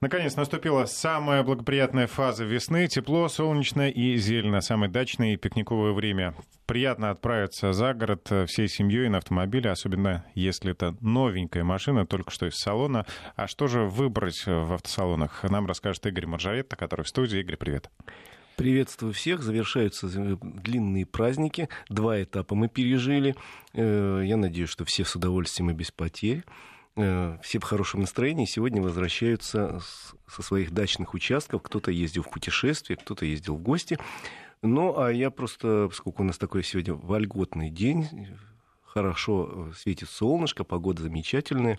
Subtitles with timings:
[0.00, 2.88] Наконец наступила самая благоприятная фаза весны.
[2.88, 4.62] Тепло, солнечно и зелено.
[4.62, 6.34] Самое дачное и пикниковое время.
[6.64, 12.46] Приятно отправиться за город всей семьей на автомобиле, особенно если это новенькая машина, только что
[12.46, 13.04] из салона.
[13.36, 15.42] А что же выбрать в автосалонах?
[15.42, 17.40] Нам расскажет Игорь Маржаретта, который в студии.
[17.40, 17.90] Игорь, привет.
[18.56, 19.42] Приветствую всех.
[19.42, 21.68] Завершаются длинные праздники.
[21.90, 23.34] Два этапа мы пережили.
[23.74, 26.44] Э, я надеюсь, что все с удовольствием и без потерь.
[26.96, 29.80] Э, все в хорошем настроении сегодня возвращаются
[30.26, 31.62] со своих дачных участков.
[31.62, 33.98] Кто-то ездил в путешествие, кто-то ездил в гости.
[34.62, 38.28] Ну, а я просто, поскольку у нас такой сегодня вольготный день,
[38.84, 41.78] хорошо э, светит солнышко, погода замечательная,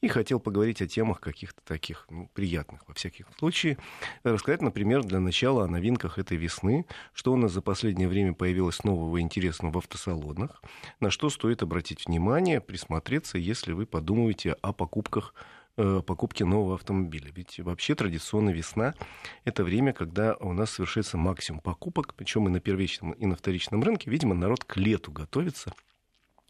[0.00, 3.78] и хотел поговорить о темах каких-то таких ну, приятных, во всяких случаях.
[4.22, 8.84] Рассказать, например, для начала о новинках этой весны, что у нас за последнее время появилось
[8.84, 10.62] нового интересного в автосалонах,
[11.00, 15.34] на что стоит обратить внимание, присмотреться, если вы подумаете о покупках
[15.76, 17.32] э, покупки нового автомобиля.
[17.34, 18.94] Ведь вообще традиционно весна–
[19.44, 23.82] это время, когда у нас совершается максимум покупок, причем и на первичном, и на вторичном
[23.82, 24.10] рынке.
[24.10, 25.72] Видимо, народ к лету готовится.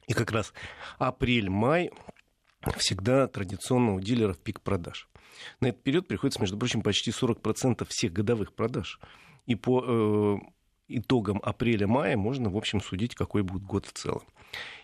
[0.09, 0.53] И как раз
[0.99, 1.91] апрель-май
[2.77, 5.09] всегда традиционно у дилеров пик продаж.
[5.61, 9.01] На этот период приходится, между прочим, почти 40% всех годовых продаж.
[9.47, 10.37] И по э,
[10.89, 14.23] итогам апреля-мая можно, в общем, судить, какой будет год в целом.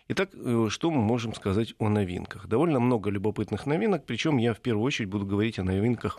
[0.08, 2.46] Итак, э, что мы можем сказать о новинках?
[2.46, 6.18] Довольно много любопытных новинок, причем я в первую очередь буду говорить о новинках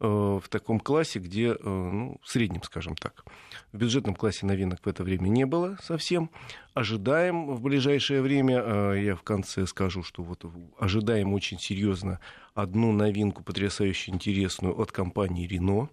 [0.00, 3.24] э, в таком классе, где, э, ну, в среднем, скажем так.
[3.72, 6.30] В бюджетном классе новинок в это время не было совсем.
[6.72, 10.46] Ожидаем в ближайшее время, я в конце скажу, что вот
[10.78, 12.20] ожидаем очень серьезно
[12.54, 15.90] одну новинку, потрясающе интересную, от компании Renault.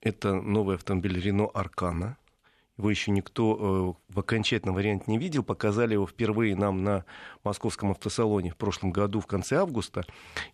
[0.00, 2.16] Это новый автомобиль Renault Arcana
[2.78, 5.42] его еще никто э, в окончательном варианте не видел.
[5.42, 7.04] Показали его впервые нам на
[7.44, 10.04] московском автосалоне в прошлом году, в конце августа.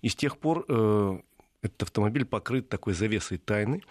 [0.03, 1.19] И с тех пор э,
[1.63, 3.83] этот автомобиль покрыт такой завесой тайны.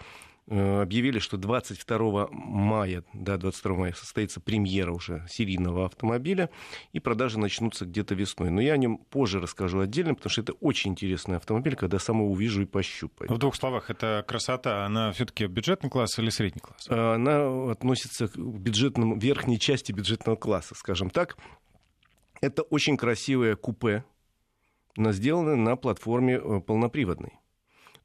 [0.50, 6.48] Э, объявили, что 22 мая, да, 22 мая состоится премьера уже серийного автомобиля,
[6.92, 8.50] и продажи начнутся где-то весной.
[8.50, 12.20] Но я о нем позже расскажу отдельно, потому что это очень интересный автомобиль, когда сам
[12.20, 13.30] его увижу и пощупаю.
[13.30, 16.86] В двух словах, это красота, она все-таки бюджетный класс или средний класс?
[16.88, 21.36] Э, она относится к бюджетному, верхней части бюджетного класса, скажем так.
[22.40, 24.04] Это очень красивое купе,
[24.96, 27.38] но сделано на платформе э, полноприводной.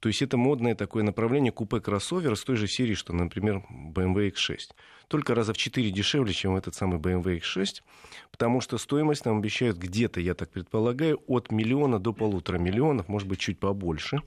[0.03, 4.71] То есть это модное такое направление купе-кроссовер с той же серии, что, например, BMW X6.
[5.07, 7.81] Только раза в 4 дешевле, чем этот самый BMW X6,
[8.29, 13.29] потому что стоимость нам обещают где-то, я так предполагаю, от миллиона до полутора миллионов, может
[13.29, 14.21] быть, чуть побольше.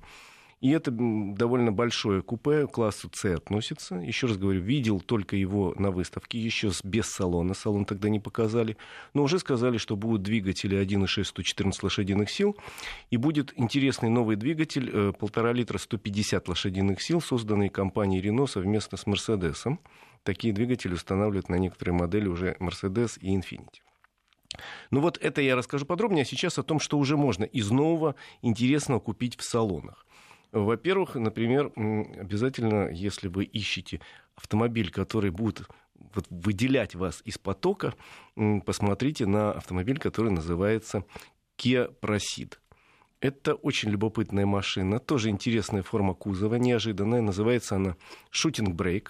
[0.61, 3.97] И это довольно большое купе, классу С относится.
[3.97, 7.53] Еще раз говорю, видел только его на выставке, еще без салона.
[7.53, 8.79] Салон тогда не показали.
[9.13, 12.57] Но уже сказали, что будут двигатели 1.6 114 лошадиных сил.
[13.11, 18.97] И будет интересный новый двигатель, э, полтора литра 150 лошадиных сил, созданный компанией Renault совместно
[18.97, 19.79] с Мерседесом.
[20.23, 23.83] Такие двигатели устанавливают на некоторые модели уже Mercedes и Infiniti.
[24.91, 28.15] Ну вот это я расскажу подробнее, а сейчас о том, что уже можно из нового
[28.43, 30.06] интересного купить в салонах.
[30.53, 34.01] Во-первых, например, обязательно, если вы ищете
[34.37, 35.69] автомобиль, который будет
[36.15, 37.95] вот выделять вас из потока,
[38.65, 41.05] посмотрите на автомобиль, который называется
[41.59, 42.55] Kia Proceed.
[43.21, 47.23] Это очень любопытная машина, тоже интересная форма кузова, неожиданная.
[47.23, 47.97] Называется она
[48.31, 49.09] Shooting Brake.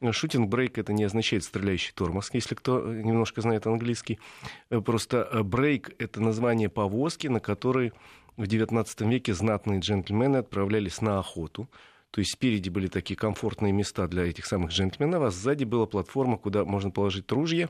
[0.00, 4.18] Shooting Brake это не означает стреляющий тормоз, если кто немножко знает английский.
[4.68, 7.92] Просто брейк э, это название повозки, на которой
[8.36, 11.68] в XIX веке знатные джентльмены отправлялись на охоту.
[12.10, 16.36] То есть спереди были такие комфортные места для этих самых джентльменов, а сзади была платформа,
[16.36, 17.68] куда можно положить ружья,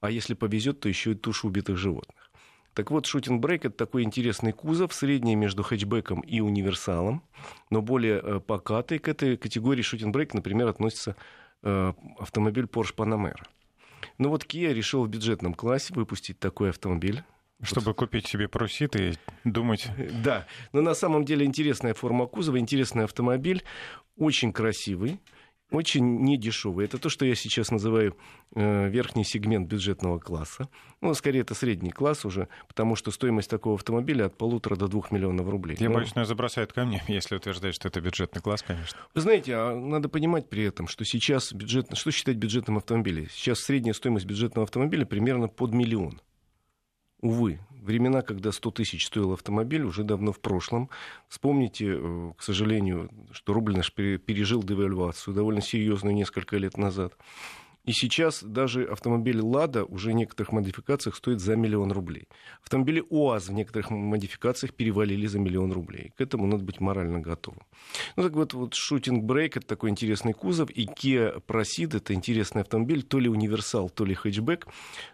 [0.00, 2.30] а если повезет, то еще и тушу убитых животных.
[2.74, 7.22] Так вот, шутинг-брейк— это такой интересный кузов, средний между хэтчбеком и универсалом,
[7.70, 8.98] но более э, покатый.
[8.98, 11.16] К этой категории шутинг-брейк, например, относится
[11.62, 13.46] э, автомобиль Porsche Panamera.
[14.18, 17.22] Ну вот Kia решил в бюджетном классе выпустить такой автомобиль.
[17.62, 17.96] Чтобы вот.
[17.96, 19.88] купить себе парусит и думать.
[20.22, 23.64] Да, но на самом деле интересная форма кузова, интересный автомобиль,
[24.16, 25.20] очень красивый,
[25.70, 26.84] очень недешевый.
[26.84, 28.16] Это то, что я сейчас называю
[28.54, 30.68] э, верхний сегмент бюджетного класса.
[31.00, 35.10] Ну, скорее, это средний класс уже, потому что стоимость такого автомобиля от полутора до двух
[35.10, 35.76] миллионов рублей.
[35.80, 38.98] Я ну, боюсь, но забросают ко мне, если утверждать, что это бюджетный класс, конечно.
[39.14, 41.96] Вы знаете, а надо понимать при этом, что сейчас бюджет...
[41.96, 43.28] что считать бюджетным автомобилем?
[43.30, 46.20] Сейчас средняя стоимость бюджетного автомобиля примерно под миллион.
[47.26, 50.90] Увы, времена, когда 100 тысяч стоил автомобиль, уже давно в прошлом.
[51.28, 57.14] Вспомните, э, к сожалению, что рубль наш пережил девальвацию довольно серьезную несколько лет назад.
[57.86, 62.28] И сейчас даже автомобили «Лада» уже в некоторых модификациях стоят за миллион рублей.
[62.62, 66.12] Автомобили УАЗ в некоторых модификациях перевалили за миллион рублей.
[66.16, 67.62] К этому надо быть морально готовым.
[68.16, 72.62] Ну так вот, вот шутинг брейк это такой интересный кузов, и Kia Proceed это интересный
[72.62, 74.66] автомобиль, то ли универсал, то ли хэтчбэк.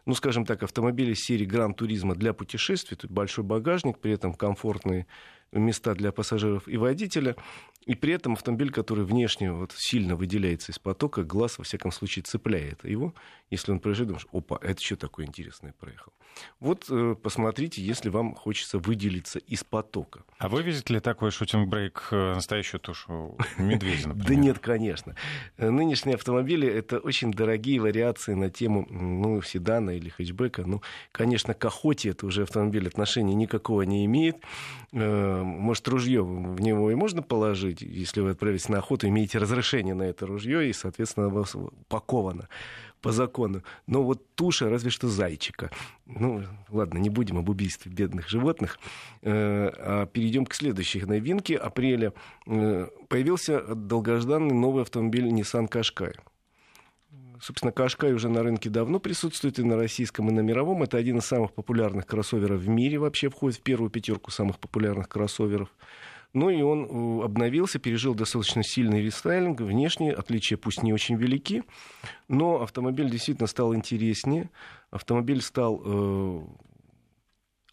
[0.06, 5.06] Ну, скажем так, автомобили серии Гран Туризма для путешествий, тут большой багажник, при этом комфортные
[5.52, 7.36] места для пассажиров и водителя.
[7.84, 12.22] И при этом автомобиль, который внешне вот сильно выделяется из потока, глаз, во всяком случае,
[12.22, 13.12] цепляет его.
[13.50, 16.12] Если он проезжает, думаешь, опа, это что такое интересное проехал.
[16.60, 20.22] Вот э, посмотрите, если вам хочется выделиться из потока.
[20.38, 24.28] А вывезет ли такой шутинг-брейк э, настоящую тушу медведя, например?
[24.28, 25.16] Да нет, конечно.
[25.56, 30.64] Э, нынешние автомобили— это очень дорогие вариации на тему ну, седана или хэтчбека.
[30.64, 34.36] Ну, конечно, к охоте это уже автомобиль отношения никакого не имеет.
[35.42, 40.04] Может, ружье в него и можно положить, если вы отправитесь на охоту, имеете разрешение на
[40.04, 42.48] это ружье, и, соответственно, оно упаковано
[43.02, 43.62] по закону.
[43.86, 45.70] Но вот туша, разве что зайчика.
[46.06, 48.78] Ну, ладно, не будем об убийстве бедных животных.
[49.22, 51.56] Э, а перейдем к следующей новинке.
[51.56, 52.12] Апреля
[52.46, 56.14] э, появился долгожданный новый автомобиль Nissan Qashqai.
[57.42, 60.84] Собственно, Qashqai уже на рынке давно присутствует и на российском, и на мировом.
[60.84, 65.08] Это один из самых популярных кроссоверов в мире, вообще входит в первую пятерку самых популярных
[65.08, 65.68] кроссоверов.
[66.34, 69.60] Ну и он э, обновился, пережил достаточно сильный рестайлинг.
[69.60, 71.64] Внешние отличия пусть не очень велики,
[72.28, 74.48] но автомобиль действительно стал интереснее.
[74.92, 76.42] Автомобиль стал э,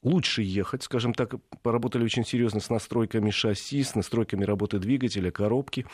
[0.04, 5.86] лучше ехать, скажем так, поработали очень серьезно с настройками шасси, с настройками работы двигателя, коробки.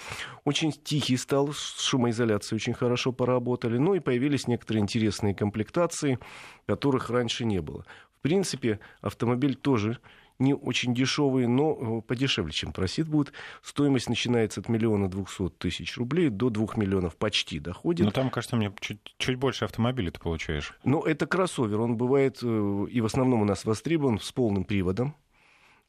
[0.43, 3.77] Очень тихий стал, с шумоизоляцией очень хорошо поработали.
[3.77, 6.19] Ну и появились некоторые интересные комплектации,
[6.67, 7.85] которых раньше не было.
[8.17, 9.99] В принципе, автомобиль тоже
[10.39, 13.33] не очень дешевые, но э, подешевле, чем просит будет.
[13.61, 18.05] Стоимость начинается от миллиона двухсот тысяч рублей до двух миллионов почти доходит.
[18.05, 20.73] Ну, там, кажется, мне чуть, чуть больше автомобилей ты получаешь.
[20.83, 21.79] Ну, это кроссовер.
[21.79, 25.15] Он бывает э, и в основном у нас востребован с полным приводом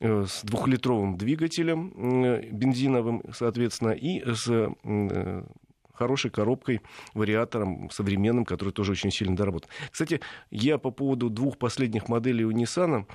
[0.01, 1.91] э, с двухлитровым двигателем
[2.53, 4.71] бензиновым, соответственно, и с
[5.97, 6.83] хорошей коробкой,
[7.15, 9.71] вариатором современным, который тоже очень сильно доработан.
[9.91, 10.21] Кстати,
[10.51, 13.07] я по поводу двух последних моделей у Nissan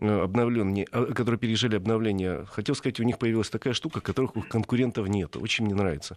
[0.00, 4.42] Э, обновленные, а, которые пережили обновление, хотел сказать, у них появилась такая штука, которых у
[4.42, 5.36] конкурентов нет.
[5.36, 6.16] Очень мне нравится.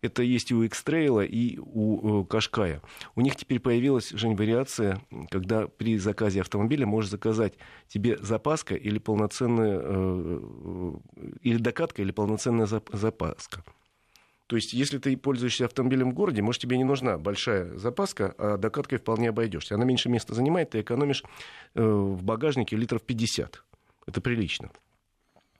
[0.00, 2.80] Это есть и у X-Trail, и у Кашкая.
[3.16, 7.54] У них теперь появилась, Жень, вариация, когда при заказе автомобиля можешь заказать
[7.88, 10.40] тебе запаска или полноценная, э,
[11.16, 13.62] э, или докатка, или полноценная запаска.
[14.48, 18.56] То есть, если ты пользуешься автомобилем в городе, может, тебе не нужна большая запаска, а
[18.56, 19.74] докаткой вполне обойдешься.
[19.74, 21.22] Она меньше места занимает, ты экономишь
[21.74, 23.62] э, в багажнике литров 50.
[24.06, 24.70] Это прилично.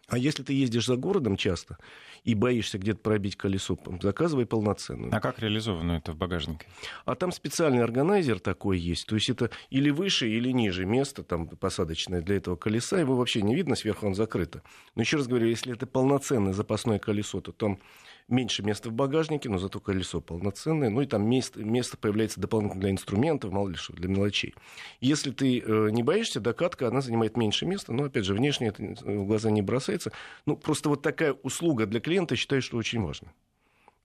[0.08, 1.76] А если ты ездишь за городом часто
[2.24, 5.14] и боишься где-то пробить колесо, заказывай полноценную.
[5.14, 6.66] А как реализовано это в багажнике?
[7.04, 9.06] А там специальный органайзер такой есть.
[9.06, 12.98] То есть это или выше, или ниже место там посадочное для этого колеса.
[12.98, 14.62] Его вообще не видно, сверху он закрыто.
[14.94, 17.78] Но еще раз говорю, если это полноценное запасное колесо, то там
[18.28, 22.80] меньше места в багажнике, но зато колесо полноценное, ну и там место, место появляется дополнительно
[22.80, 24.54] для инструментов, мало ли что, для мелочей.
[25.00, 28.82] Если ты э, не боишься, докатка, она занимает меньше места, но, опять же, внешне это
[28.82, 30.12] в глаза не бросается.
[30.46, 33.32] Ну, просто вот такая услуга для клиента, считаю, что очень важна.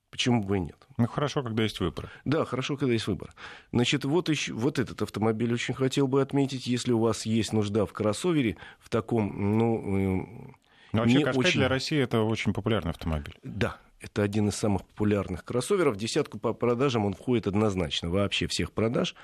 [0.10, 0.78] Почему бы и нет?
[0.98, 2.08] Ну, хорошо, когда есть выбор.
[2.24, 3.34] Да, хорошо, когда есть выбор.
[3.72, 6.68] Значит, вот, еще, вот этот автомобиль очень хотел бы отметить.
[6.68, 9.78] Если у вас есть нужда в кроссовере, в таком, ну...
[9.78, 10.52] Э,
[10.94, 11.60] Но вообще, не очень...
[11.60, 13.34] для России это очень популярный автомобиль.
[13.42, 15.96] Да, это один из самых популярных кроссоверов.
[15.96, 19.16] В десятку по продажам он входит однозначно, вообще всех продаж.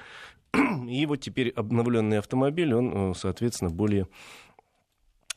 [0.87, 4.07] И вот теперь обновленный автомобиль, он, э, соответственно, более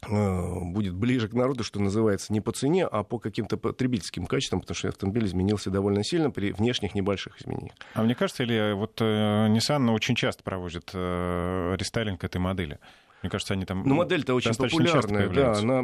[0.08, 4.61] э, будет ближе к народу, что называется, не по цене, а по каким-то потребительским качествам,
[4.61, 7.75] потому что автомобиль изменился довольно сильно при внешних небольших изменениях.
[7.94, 12.78] А мне кажется, или вот э, Nissan очень часто проводит рестайлинг этой модели?
[13.22, 13.84] Мне кажется, они там...
[13.86, 15.52] Ну, модель-то очень популярная, да.
[15.52, 15.76] Она,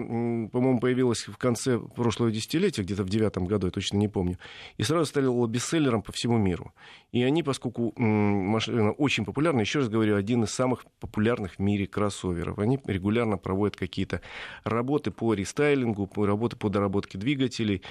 [0.48, 4.38] по-моему, появилась в конце прошлого десятилетия, где-то в девятом году, я точно не помню.
[4.76, 6.72] И сразу стала бестселлером по всему миру.
[7.12, 11.86] И они, поскольку машина очень популярна, еще раз говорю, один из самых популярных в мире
[11.86, 12.58] кроссоверов.
[12.58, 14.20] Они регулярно проводят какие-то
[14.64, 17.82] работы по рестайлингу, по работы по доработке двигателей.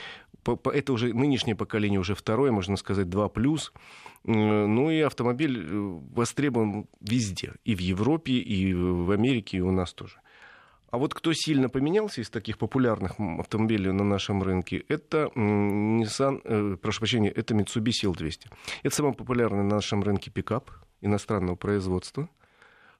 [0.45, 3.59] Это уже нынешнее поколение, уже второе, можно сказать, 2+.
[4.27, 7.53] Ну и автомобиль э, востребован везде.
[7.63, 10.19] И в Европе, и в Америке, и у нас тоже.
[10.91, 16.77] А вот кто сильно поменялся из таких популярных автомобилей на нашем рынке, это Nissan, э,
[16.81, 18.51] прошу прощения, это Mitsubishi L200.
[18.83, 22.29] Это самый популярный на нашем рынке пикап иностранного производства.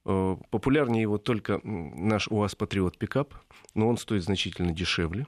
[0.04, 3.34] Популярнее его только наш УАЗ Патриот пикап,
[3.76, 5.28] но он стоит значительно дешевле.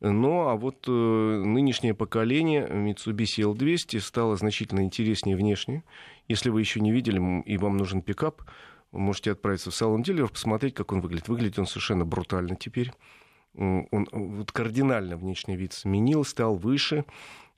[0.00, 5.84] Ну, а вот э, нынешнее поколение Mitsubishi L200 стало значительно интереснее внешне.
[6.28, 8.42] Если вы еще не видели и вам нужен пикап,
[8.92, 11.28] вы можете отправиться в салон дилеров, посмотреть, как он выглядит.
[11.28, 12.92] Выглядит он совершенно брутально теперь.
[13.54, 17.04] Он вот кардинально внешний вид сменил, стал выше.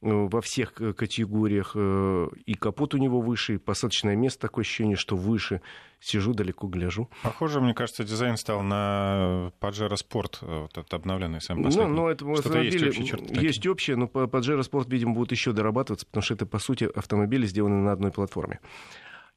[0.02, 1.72] Э, во всех э, категориях.
[1.74, 5.60] Э, и капот у него выше, и посадочное место такое ощущение, что выше.
[6.00, 7.10] Сижу далеко, гляжу.
[7.22, 11.90] Похоже, мне кажется, дизайн стал на Pajero Sport, вот этот обновленный сам последний.
[11.90, 13.34] Ну, ну это Что-то есть общие черты.
[13.34, 17.44] Есть общее, но Pajero Sport, видимо, будут еще дорабатываться, потому что это, по сути, автомобили
[17.44, 18.60] сделаны на одной платформе.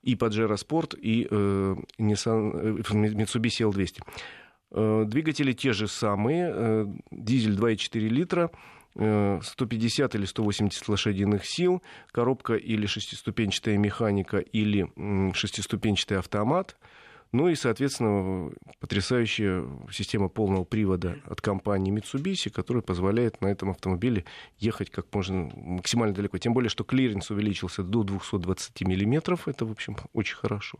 [0.01, 5.05] И Pajero Sport, и э, Nissan, Mitsubishi L200.
[5.05, 8.49] Двигатели те же самые, дизель 2,4 литра,
[8.95, 11.81] 150 э, или 180 лошадиных сил,
[12.11, 14.91] коробка или шестиступенчатая механика или
[15.33, 16.75] шестиступенчатый автомат.
[17.31, 24.23] Ну и, соответственно, потрясающая система полного привода от компании Mitsubishi, которая позволяет на этом автомобиле
[24.59, 26.37] ехать как можно максимально далеко.
[26.37, 29.47] Тем более, что клиренс увеличился до 220 миллиметров.
[29.47, 30.77] Это, в общем, очень хорошо.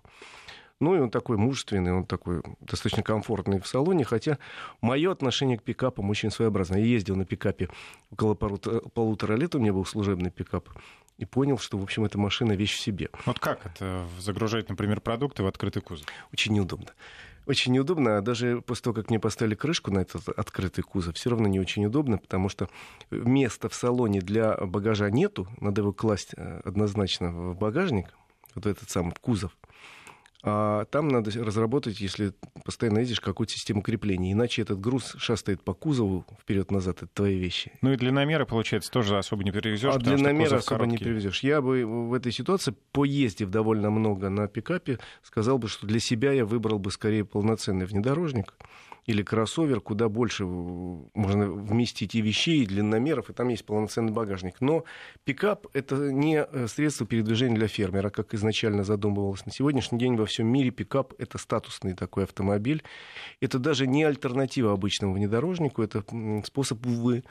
[0.79, 4.37] Ну и он такой мужественный, он такой достаточно комфортный в салоне, хотя
[4.81, 6.79] мое отношение к пикапам очень своеобразное.
[6.79, 7.69] Я ездил на пикапе
[8.11, 10.69] около полутора лет, у меня был служебный пикап,
[11.17, 13.09] и понял, что, в общем, эта машина вещь в себе.
[13.25, 16.07] Вот как это загружать, например, продукты в открытый кузов?
[16.31, 16.89] Очень неудобно.
[17.45, 21.29] Очень неудобно, а даже после того, как мне поставили крышку на этот открытый кузов, все
[21.29, 22.69] равно не очень удобно, потому что
[23.11, 28.13] места в салоне для багажа нету, надо его класть э, однозначно в багажник,
[28.55, 29.57] вот этот самый кузов.
[30.45, 32.33] А там надо разработать, если
[32.65, 34.33] постоянно ездишь, какую-то систему крепления.
[34.33, 36.97] Иначе этот груз шастает по кузову вперед-назад.
[36.97, 37.71] Это твои вещи.
[37.81, 39.95] Ну и длинномеры, получается, тоже особо не перевезешь.
[39.95, 40.91] А длинномеры особо короткий.
[40.91, 41.43] не перевезешь.
[41.43, 46.33] Я бы в этой ситуации, поездив довольно много на пикапе, сказал бы, что для себя
[46.33, 48.53] я выбрал бы скорее полноценный внедорожник
[49.05, 54.61] или кроссовер, куда больше можно вместить и вещей, и длинномеров, и там есть полноценный багажник.
[54.61, 54.85] Но
[55.25, 59.45] пикап— это не э, средство передвижения для фермера, как изначально задумывалось.
[59.45, 62.83] На сегодняшний день во всем мире пикап— это статусный такой автомобиль.
[63.41, 66.03] Это даже не альтернатива обычному внедорожнику, это
[66.45, 67.23] способ вы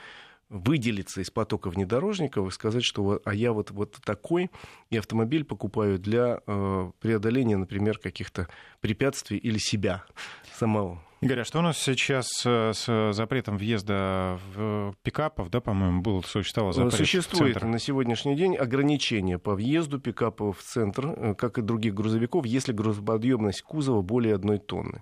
[0.52, 4.50] выделиться из потока внедорожников и сказать, что а я вот, вот такой,
[4.91, 8.49] и автомобиль покупаю для э, преодоления, например, каких-то
[8.81, 10.05] препятствий или себя
[10.62, 10.99] самого.
[11.21, 16.23] Игорь, а что у нас сейчас э, с запретом въезда в пикапов, да, по-моему, был,
[16.25, 21.62] существовал запрет Существует на сегодняшний день ограничение по въезду пикапов в центр, э, как и
[21.62, 25.00] других грузовиков, если грузоподъемность кузова более одной тонны.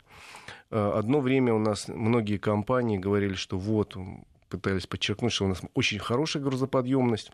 [0.70, 3.96] Э, одно время у нас многие компании говорили, что вот,
[4.50, 7.32] пытались подчеркнуть, что у нас очень хорошая грузоподъемность,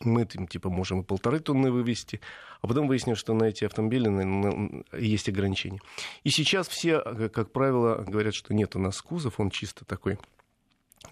[0.00, 2.20] мы там, типа, можем и полторы тонны вывести,
[2.60, 5.80] а потом выяснилось, что на эти автомобили есть ограничения.
[6.24, 7.00] И сейчас все,
[7.32, 10.18] как правило, говорят, что нет, у нас кузов, он чисто такой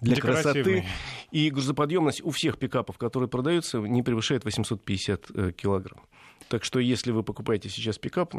[0.01, 0.85] для красоты.
[1.31, 6.01] И грузоподъемность у всех пикапов, которые продаются, не превышает 850 э, килограмм.
[6.47, 8.33] Так что если вы покупаете сейчас пикап,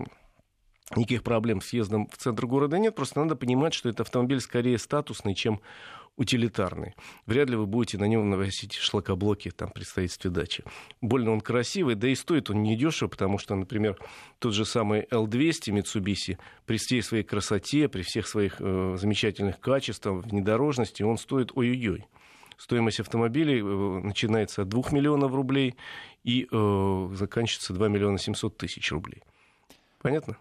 [0.96, 2.94] никаких проблем с съездом в центр города нет.
[2.94, 5.60] Просто надо понимать, что это автомобиль скорее статусный, чем
[6.20, 6.94] утилитарный.
[7.24, 10.62] Вряд ли вы будете на нем наносить шлакоблоки там, при строительстве дачи.
[11.00, 13.96] Больно он красивый, да и стоит он недешево, потому что, например,
[14.38, 16.36] тот же самый L200 Mitsubishi
[16.66, 22.06] при всей своей красоте, при всех своих э, замечательных качествах, внедорожности, он стоит ой-ой-ой.
[22.58, 25.74] Стоимость автомобилей э, начинается от 2 миллионов рублей
[26.22, 29.22] и э, заканчивается 2 миллиона 700 тысяч рублей.
[30.02, 30.36] Понятно?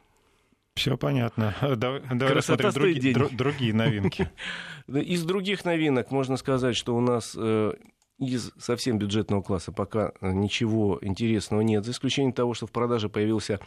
[0.79, 1.53] Все понятно.
[1.75, 4.29] Давай, давай рассмотрим другие, дру, другие новинки.
[4.87, 7.73] Из других новинок можно сказать, что у нас э,
[8.17, 13.09] из совсем бюджетного класса пока э, ничего интересного нет, за исключением того, что в продаже
[13.09, 13.59] появился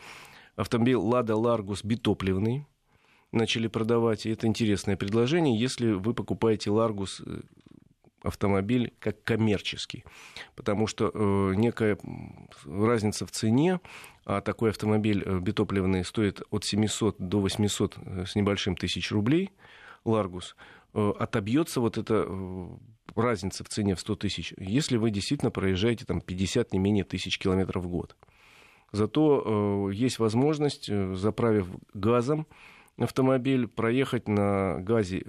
[0.57, 2.67] автомобиль Lada Largus битопливный.
[3.31, 7.43] Начали продавать, и это интересное предложение, если вы покупаете Largus э,
[8.23, 10.05] автомобиль как коммерческий,
[10.55, 11.99] потому что э, некая
[12.65, 13.81] разница в цене,
[14.25, 19.51] а такой автомобиль э, битопливный стоит от 700 до 800 э, с небольшим тысяч рублей,
[20.05, 20.57] Ларгус,
[20.95, 22.29] э, отобьется вот эта
[23.15, 27.39] разница в цене в 100 тысяч, если вы действительно проезжаете там 50 не менее тысяч
[27.39, 28.17] километров в год.
[28.93, 32.47] Зато есть возможность, заправив газом
[32.99, 35.25] автомобиль, проехать на газе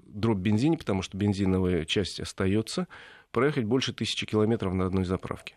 [0.00, 2.88] дробь бензине, потому что бензиновая часть остается,
[3.30, 5.56] проехать больше тысячи километров на одной заправке.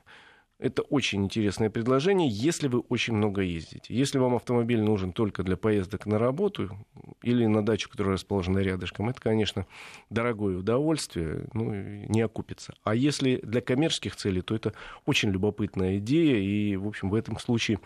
[0.59, 3.95] Это очень интересное предложение, если вы очень много ездите.
[3.95, 6.77] Если вам автомобиль нужен только для поездок на работу
[7.23, 9.65] или на дачу, которая расположена рядышком, это, конечно,
[10.09, 12.73] дорогое удовольствие, ну, не окупится.
[12.83, 14.73] А если для коммерческих целей, то это
[15.05, 17.79] очень любопытная идея, и, в общем, в этом случае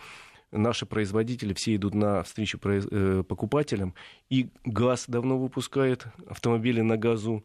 [0.51, 3.93] наши производители все идут на встречу э, покупателям,
[4.31, 7.43] и ГАЗ давно выпускает автомобили на газу,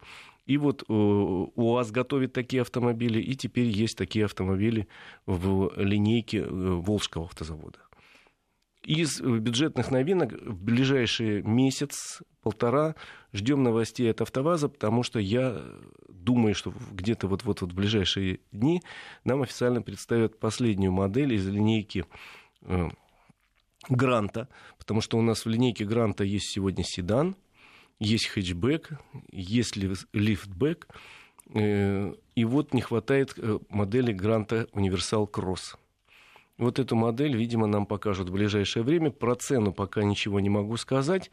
[0.49, 4.89] и вот э, УАЗ готовит такие автомобили, и теперь есть такие автомобили
[5.27, 7.79] в линейке э, Волжского автозавода.
[8.83, 12.95] Из бюджетных новинок в ближайший месяц, полтора
[13.35, 15.63] ждем новостей от АвтоВАЗа, потому что я
[16.09, 18.83] думаю, что где-то вот-вот в ближайшие дни
[19.25, 22.07] нам официально представят последнюю модель из линейки
[22.63, 22.89] э,
[23.91, 27.37] Гранта, потому что у нас в линейке Гранта есть сегодня седан,
[28.01, 28.93] есть хэтчбэк,
[29.31, 30.89] есть лифтбэк,
[31.55, 35.77] э, и вот не хватает э, модели Гранта Универсал Кросс.
[36.59, 39.13] Вот эту модель, видимо, нам покажут в ближайшее время.
[39.13, 41.31] Про цену пока ничего не могу сказать.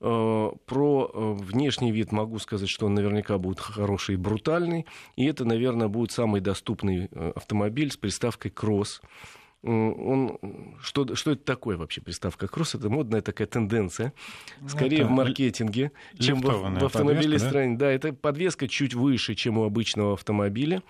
[0.00, 4.86] Э, про внешний вид могу сказать, что он наверняка будет хороший и брутальный.
[5.16, 9.02] И это, наверное, будет самый доступный автомобиль с приставкой «Кросс»
[9.62, 10.38] он,
[10.80, 12.74] что, что это такое вообще приставка кросс?
[12.74, 14.12] Это модная такая тенденция,
[14.60, 17.76] ну, скорее это в маркетинге, чем в, в автомобиле стране.
[17.76, 17.86] Да?
[17.86, 20.82] да, это подвеска чуть выше, чем у обычного автомобиля.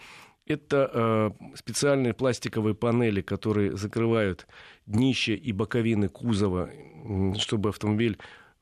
[0.46, 4.46] Это э, специальные пластиковые панели, которые закрывают
[4.86, 6.70] днище и боковины кузова,
[7.36, 8.18] чтобы автомобиль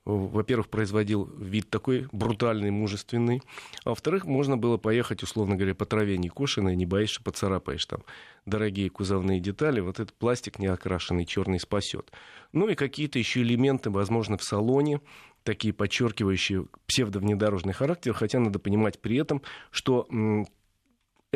[0.06, 3.42] во-первых, производил вид такой брутальный, мужественный,
[3.84, 8.02] а во-вторых, можно было поехать, условно говоря, по траве не кошеной, не что поцарапаешь там
[8.46, 12.12] дорогие кузовные детали, вот этот пластик не окрашенный черный спасет.
[12.52, 15.00] Ну и какие-то еще элементы, возможно, в салоне,
[15.42, 20.06] такие подчеркивающие псевдовнедорожный характер, хотя надо понимать при этом, что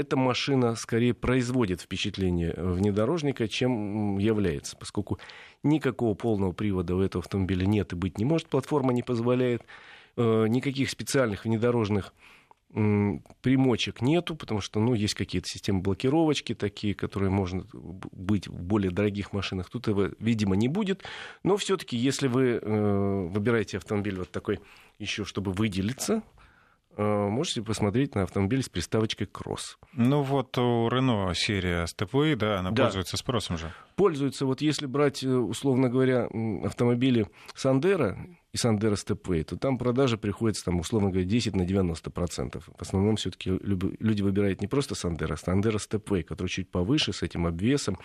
[0.01, 5.19] эта машина скорее производит впечатление внедорожника, чем является, поскольку
[5.63, 9.63] никакого полного привода у этого автомобиля нет и быть не может, платформа не позволяет,
[10.17, 12.13] э, никаких специальных внедорожных
[12.73, 18.93] примочек нету, потому что ну, есть какие-то системы блокировочки такие, которые можно быть в более
[18.93, 19.69] дорогих машинах.
[19.69, 21.03] Тут этого, видимо, не будет.
[21.43, 24.61] Но все-таки, если вы э, выбираете автомобиль вот такой
[25.01, 26.43] еще, чтобы выделиться, Э,
[26.97, 29.79] можете посмотреть на автомобиль с приставочкой «Кросс».
[29.93, 32.85] Ну вот у Рено серия СТП, да, она да.
[32.85, 33.73] пользуется спросом же.
[33.97, 34.47] Пользуется.
[34.47, 36.29] Вот если брать, э, условно говоря,
[36.65, 38.19] автомобили Sandero
[38.53, 42.69] и Sandero Stepway, то там продажи приходится, там, условно говоря, 10 на 90 процентов.
[42.77, 47.23] В основном все-таки люди выбирают не просто Sandero, а Sandero Stepway, который чуть повыше, с
[47.23, 47.99] этим обвесом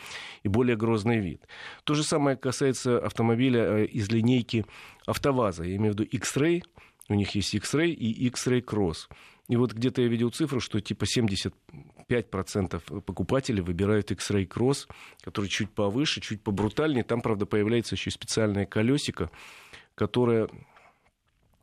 [0.44, 1.48] и более грозный вид.
[1.84, 4.66] То же самое касается автомобиля э, из линейки
[5.06, 5.64] АвтоВАЗа.
[5.64, 6.64] Я имею в виду X-Ray,
[7.10, 9.10] у них есть X-Ray и X-Ray Cross.
[9.48, 14.88] И вот где-то я видел цифру, что типа 75% покупателей выбирают X-Ray Cross,
[15.22, 17.04] который чуть повыше, чуть побрутальнее.
[17.04, 19.30] Там, правда, появляется еще специальное колесико,
[19.94, 20.50] которое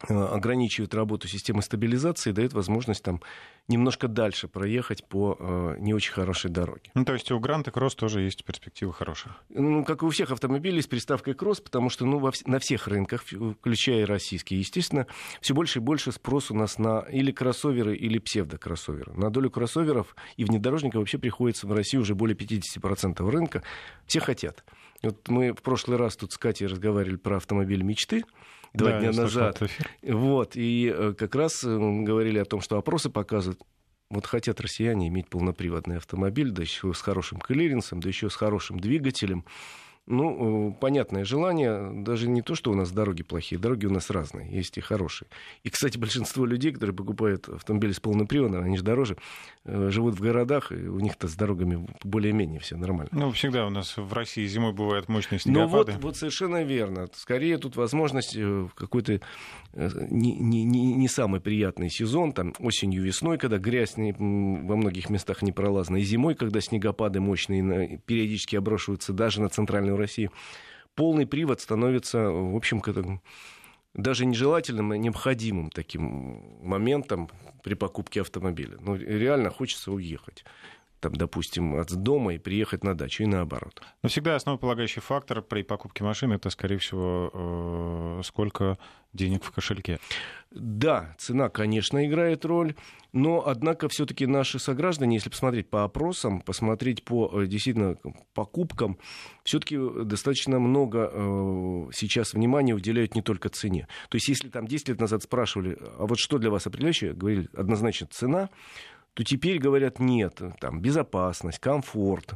[0.09, 3.21] ограничивает работу системы стабилизации и дает возможность там
[3.69, 6.91] немножко дальше проехать по э, не очень хорошей дороге.
[6.95, 9.35] Ну, то есть у Гранта Кросс тоже есть перспективы хорошие?
[9.51, 12.88] Ну, как и у всех автомобилей с приставкой Кросс, потому что ну, во на всех
[12.88, 15.07] рынках, включая российские, естественно,
[15.41, 19.12] все больше и больше спрос у нас на или кроссоверы, или псевдокроссоверы.
[19.15, 23.62] На долю кроссоверов и внедорожников вообще приходится в России уже более 50% рынка.
[24.07, 24.65] Все хотят.
[25.03, 28.25] Вот мы в прошлый раз тут с Катей разговаривали про автомобиль мечты
[28.74, 29.62] два да, дня назад.
[30.02, 33.61] Вот, и э, как раз э, говорили о том, что опросы показывают,
[34.11, 38.78] вот хотят россияне иметь полноприводный автомобиль, да еще с хорошим клиренсом, да еще с хорошим
[38.78, 39.44] двигателем.
[40.07, 44.11] Ну, э, понятное желание, даже не то, что у нас дороги плохие, дороги у нас
[44.11, 45.29] разные, есть и хорошие.
[45.62, 49.17] И, кстати, большинство людей, которые покупают автомобили с полным приводом, они же дороже,
[49.65, 53.11] э, живут в городах, и у них-то с дорогами более-менее все нормально.
[53.12, 55.93] Ну, всегда у нас в России зимой бывают мощные снегопады.
[55.93, 57.09] Ну, вот, вот совершенно верно.
[57.15, 59.21] Скорее тут возможность э, в какой-то
[59.75, 65.43] не, не, не самый приятный сезон, там осенью, весной, когда грязь не, во многих местах
[65.43, 70.31] непролазна, и зимой, когда снегопады мощные периодически обрушиваются даже на центральную в России,
[70.94, 72.81] полный привод становится, в общем,
[73.94, 76.02] даже нежелательным, а необходимым таким
[76.62, 77.28] моментом
[77.62, 78.78] при покупке автомобиля.
[78.81, 80.44] Ну, реально хочется уехать
[81.03, 83.83] там, допустим, от дома и приехать на дачу, и наоборот.
[84.03, 88.79] Но всегда основополагающий фактор при покупке машины это, скорее всего, э, сколько
[89.12, 89.99] денег в кошельке.
[90.53, 92.75] Да, цена, конечно, играет роль,
[93.12, 97.97] но, однако, все-таки наши сограждане, если посмотреть по опросам, посмотреть по э, действительно
[98.33, 98.97] покупкам,
[99.43, 103.88] все-таки достаточно много э, сейчас внимания уделяют не только цене.
[104.09, 107.49] То есть, если там 10 лет назад спрашивали, а вот что для вас определяющее, говорили
[107.57, 108.51] однозначно цена,
[109.14, 112.35] то теперь говорят нет, там безопасность, комфорт,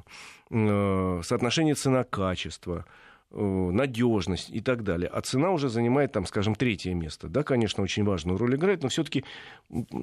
[0.51, 2.85] э, соотношение цена-качество,
[3.31, 5.09] э, надежность и так далее.
[5.09, 7.29] А цена уже занимает, там, скажем, третье место.
[7.29, 9.25] Да, конечно, очень важную роль играет, но все-таки,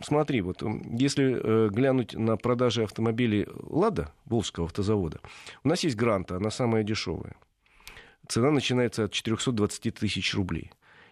[0.03, 5.19] смотри, вот если э, глянуть на продажи автомобилей Лада, Волжского автозавода,
[5.63, 7.35] у нас есть Гранта, она самая дешевая.
[8.27, 10.71] цена начинается от 420 тысяч рублей.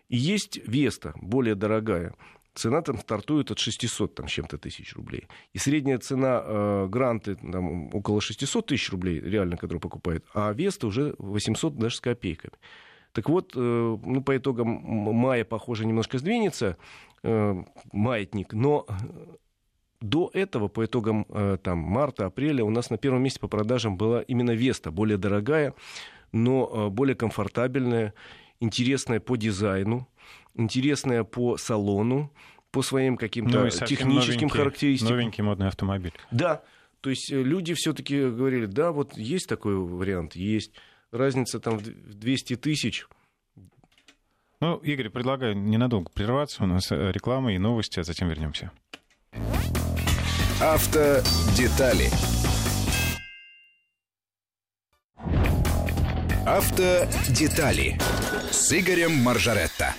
[0.10, 2.14] И есть Веста, более дорогая.
[2.54, 5.28] Цена там стартует от 600 там, чем-то тысяч рублей.
[5.54, 10.88] И средняя цена э, гранты там, около 600 тысяч рублей, реально, который покупает, а Веста
[10.88, 12.54] уже 800 даже с копейками.
[13.14, 16.78] Так вот, э, ну, по итогам мая, похоже, немножко сдвинется
[17.24, 18.86] э, маятник, но
[20.02, 23.98] до этого, по итогам э, там, марта, апреля, у нас на первом месте по продажам
[23.98, 25.74] была именно Веста, более дорогая,
[26.32, 28.14] но э, более комфортабельная,
[28.60, 30.08] интересная по дизайну,
[30.56, 32.32] интересная по салону,
[32.72, 35.16] по своим каким-то ну, техническим характеристикам.
[35.16, 36.14] Новенький модный автомобиль.
[36.32, 36.64] Да,
[37.02, 40.72] то есть э, люди все-таки говорили, да, вот есть такой вариант, есть.
[41.12, 43.06] Разница там в 200 тысяч.
[44.62, 46.64] Ну, Игорь, предлагаю ненадолго прерваться.
[46.64, 48.72] У нас э, реклама и новости, а затем вернемся.
[50.62, 52.10] Автодетали.
[56.46, 57.98] Автодетали
[58.52, 59.96] с Игорем Маржаретто.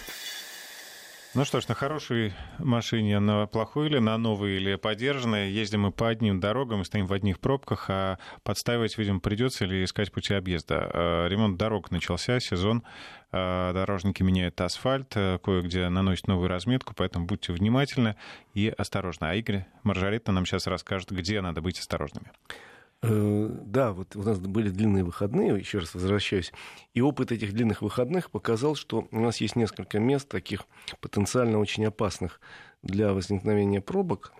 [1.34, 5.90] Ну что ж, на хорошей машине, на плохой или на новой или подержанной, ездим мы
[5.90, 10.34] по одним дорогам и стоим в одних пробках, а подставить, видимо, придется или искать пути
[10.34, 10.90] объезда.
[10.92, 12.82] А, ремонт дорог начался, сезон,
[13.30, 18.16] а, дорожники меняют асфальт, э, кое-где наносят новую разметку, поэтому будьте внимательны
[18.52, 19.24] и осторожны.
[19.24, 22.30] А Игорь Маржаретта нам сейчас расскажет, где надо быть осторожными.
[23.02, 26.52] Э, да, вот у нас были длинные выходные, еще раз возвращаюсь,
[26.94, 30.66] и опыт этих длинных выходных показал, что у нас есть несколько мест таких
[31.00, 32.40] потенциально очень опасных
[32.82, 34.32] для возникновения пробок,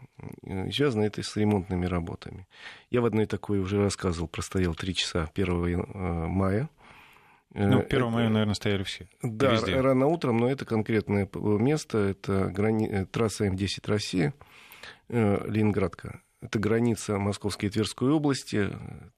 [0.45, 2.47] э, связано это с ремонтными работами.
[2.91, 6.71] Я в одной такой уже рассказывал, простоял три часа 1 э, мая.
[7.55, 9.09] Ну, 1 мая, наверное, стояли все.
[9.23, 9.79] Да, Везде.
[9.81, 13.05] рано утром, но это конкретное место, это грани...
[13.07, 14.33] трасса М10 Россия,
[15.09, 16.23] Ленинградка.
[16.43, 18.69] Это граница Московской и Тверской области,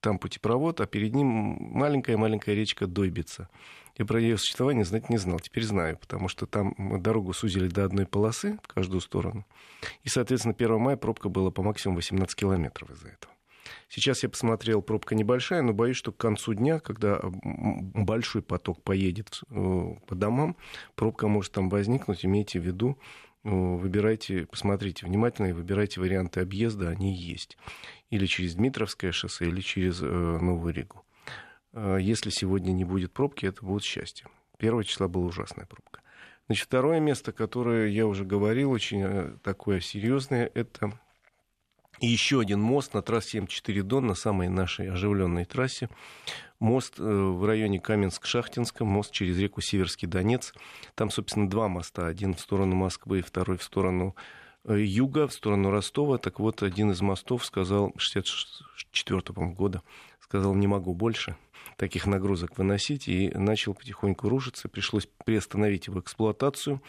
[0.01, 1.27] там путепровод, а перед ним
[1.59, 3.49] маленькая-маленькая речка Дойбица.
[3.97, 7.85] Я про ее существование знать не знал, теперь знаю, потому что там дорогу сузили до
[7.85, 9.47] одной полосы в каждую сторону.
[10.03, 13.33] И, соответственно, 1 мая пробка была по максимуму 18 километров из-за этого.
[13.89, 19.41] Сейчас я посмотрел, пробка небольшая, но боюсь, что к концу дня, когда большой поток поедет
[19.49, 20.57] э, по домам,
[20.95, 22.99] пробка может там возникнуть, имейте в виду,
[23.45, 27.59] выбирайте, посмотрите внимательно и выбирайте варианты объезда, они есть.
[28.11, 31.05] Или через Дмитровское шоссе, или через э, Новую Ригу.
[31.73, 34.27] Э, если сегодня не будет пробки, это будет счастье.
[34.59, 36.01] Первого числа была ужасная пробка.
[36.47, 40.99] Значит, второе место, которое я уже говорил, очень э, такое серьезное, это
[42.01, 45.89] еще один мост на трассе М4 Дон, на самой нашей оживленной трассе
[46.65, 50.55] мост э, в районе Каменск-Шахтинска, мост через реку Северский Донец.
[50.95, 52.07] Там, собственно, два моста.
[52.07, 54.17] Один в сторону Москвы, второй в сторону
[54.65, 56.19] э, юга, в сторону Ростова.
[56.19, 59.21] Так вот, один из мостов сказал, 64
[59.53, 59.83] года,
[60.21, 61.37] сказал, не могу больше
[61.77, 64.69] таких нагрузок выносить, и начал потихоньку рушиться.
[64.69, 66.83] Пришлось приостановить его эксплуатацию.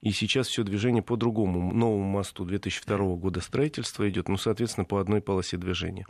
[0.00, 5.00] И сейчас все движение по другому новому мосту 2002 года строительства идет, ну, соответственно, по
[5.00, 6.06] одной полосе движения.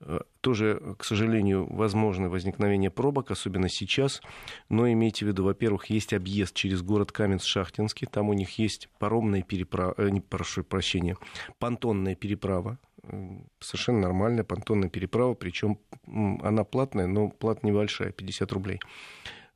[0.00, 4.20] Э, тоже, к сожалению, возможно возникновение пробок, особенно сейчас.
[4.68, 8.06] Но имейте в виду, во-первых, есть объезд через город Каменск-Шахтинский.
[8.10, 11.16] Там у них есть паромная переправа, э, не, прошу прощения,
[11.58, 12.78] понтонная переправа.
[13.02, 18.80] Э, совершенно нормальная понтонная переправа, причем она платная, но плата небольшая, 50 рублей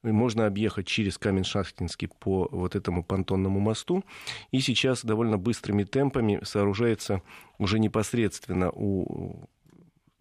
[0.03, 4.05] можно объехать через Камень-Шахтинский по вот этому понтонному мосту.
[4.53, 7.23] И сейчас довольно быстрыми темпами сооружается
[7.59, 9.49] уже непосредственно у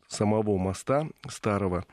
[0.07, 1.85] самого моста старого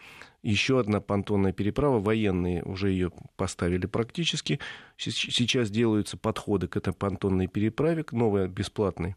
[0.45, 1.99] еще одна понтонная переправа.
[1.99, 4.61] Военные уже ее поставили практически.
[4.99, 9.17] Сейчас делаются подходы к этой понтонной переправе, к новой бесплатной.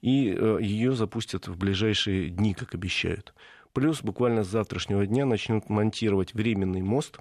[0.00, 3.34] И э, ее запустят в ближайшие дни, как обещают.
[3.72, 7.18] Плюс буквально с завтрашнего дня начнут монтировать временный мост.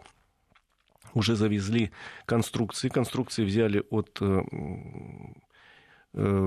[1.16, 1.92] Уже завезли
[2.28, 2.90] конструкции.
[2.90, 4.44] Конструкции взяли от э,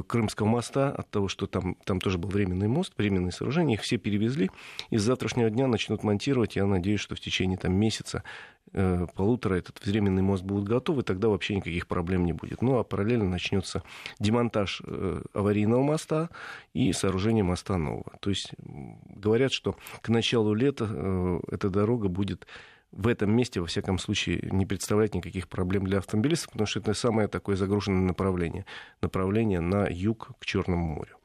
[0.06, 3.98] Крымского моста, от того, что там, там тоже был временный мост, временные сооружения, их все
[3.98, 4.50] перевезли,
[4.90, 6.56] и с завтрашнего дня начнут монтировать.
[6.56, 8.24] Я надеюсь, что в течение там, месяца,
[8.72, 12.62] э, полутора этот временный мост будет готов, и тогда вообще никаких проблем не будет.
[12.62, 13.82] Ну, а параллельно начнется
[14.18, 16.30] демонтаж э, аварийного моста
[16.74, 18.12] и сооружение моста нового.
[18.20, 22.46] То есть говорят, что к началу лета э, эта дорога будет
[22.92, 26.94] в этом месте, во всяком случае, не представляет никаких проблем для автомобилистов, потому что это
[26.94, 28.66] самое такое загруженное направление.
[29.00, 31.16] Направление на юг к Черному морю.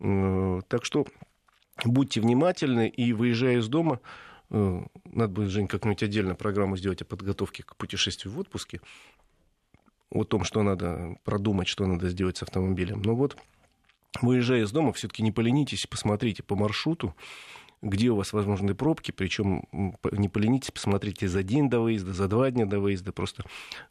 [0.00, 1.06] Э, так что
[1.84, 4.00] будьте внимательны и выезжая из дома,
[4.50, 8.80] э, надо будет, Жень, как-нибудь отдельно программу сделать о подготовке к путешествию в отпуске,
[10.10, 13.00] о том, что надо продумать, что надо сделать с автомобилем.
[13.02, 13.36] Но вот,
[14.20, 17.14] выезжая из дома, все-таки не поленитесь, посмотрите по маршруту,
[17.82, 19.64] где у вас возможны пробки, причем
[20.12, 23.44] не поленитесь, посмотрите за день до выезда, за два дня до выезда, просто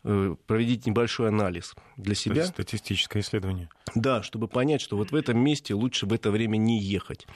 [0.03, 2.45] э, проведите небольшой анализ для себя.
[2.45, 3.69] Статистическое исследование.
[3.95, 7.27] Да, чтобы понять, что вот в этом месте лучше в это время не ехать.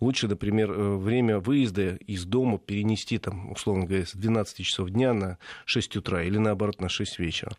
[0.00, 5.12] Лучше, например, э, время выезда из дома перенести, там, условно говоря, с 12 часов дня
[5.12, 7.56] на 6 утра или наоборот на 6 вечера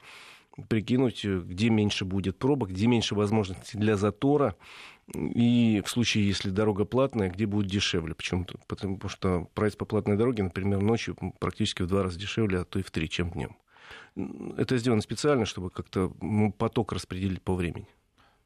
[0.70, 4.56] прикинуть, э, где меньше будет пробок, где меньше возможностей для затора,
[5.13, 8.13] и в случае, если дорога платная, где будет дешевле.
[8.13, 8.46] Почему?
[8.67, 12.80] Потому что проезд по платной дороге, например, ночью практически в два раза дешевле, а то
[12.80, 13.56] и в три, чем днем.
[14.58, 16.12] Это сделано специально, чтобы как-то
[16.58, 17.88] поток распределить по времени.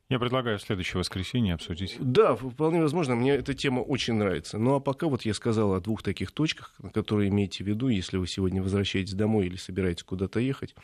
[0.09, 1.95] Я предлагаю в следующее воскресенье обсудить.
[1.97, 3.15] Да, вполне возможно.
[3.15, 4.57] Мне эта тема очень нравится.
[4.57, 8.17] Ну а пока вот я сказал о двух таких точках, которые имейте в виду, если
[8.17, 10.75] вы сегодня возвращаетесь домой или собираетесь куда-то ехать.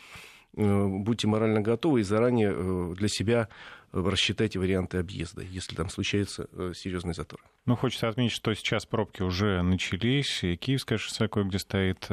[0.55, 3.49] Э, будьте морально готовы и заранее э, для себя
[3.91, 7.39] рассчитайте варианты объезда, если там случается э, серьезный затор.
[7.65, 12.07] Ну, хочется отметить, что сейчас пробки уже начались, и Киевское шоссе кое-где стоит,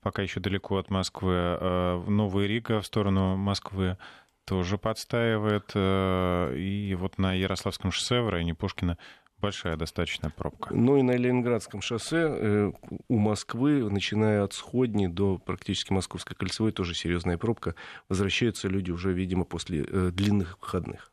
[0.00, 3.98] пока еще далеко от Москвы, Новая Рига в сторону Москвы
[4.44, 8.98] тоже подстаивает, и вот на Ярославском шоссе в районе Пушкина
[9.38, 10.74] большая достаточно пробка.
[10.74, 12.72] Ну и на Ленинградском шоссе э,
[13.08, 17.74] у Москвы, начиная от Сходни до практически Московской кольцевой, тоже серьезная пробка.
[18.08, 21.12] Возвращаются люди уже, видимо, после э, длинных выходных.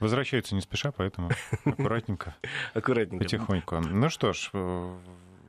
[0.00, 1.30] Возвращаются не спеша, поэтому
[1.64, 2.36] аккуратненько.
[2.74, 3.24] Аккуратненько.
[3.24, 3.80] Потихоньку.
[3.80, 4.98] Ну что ж, э,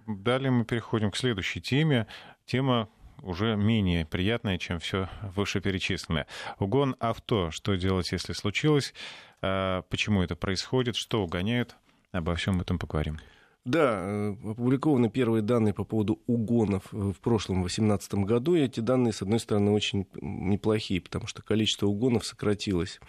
[0.07, 2.07] далее мы переходим к следующей теме.
[2.45, 2.89] Тема
[3.21, 6.27] уже менее приятная, чем все вышеперечисленное.
[6.59, 7.51] Угон авто.
[7.51, 8.93] Что делать, если случилось?
[9.41, 10.95] А, почему это происходит?
[10.95, 11.75] Что угоняют?
[12.12, 13.19] Обо всем этом поговорим.
[13.65, 19.13] Да, э, опубликованы первые данные по поводу угонов в прошлом 2018 году, и эти данные,
[19.13, 22.99] с одной стороны, очень неплохие, потому что количество угонов сократилось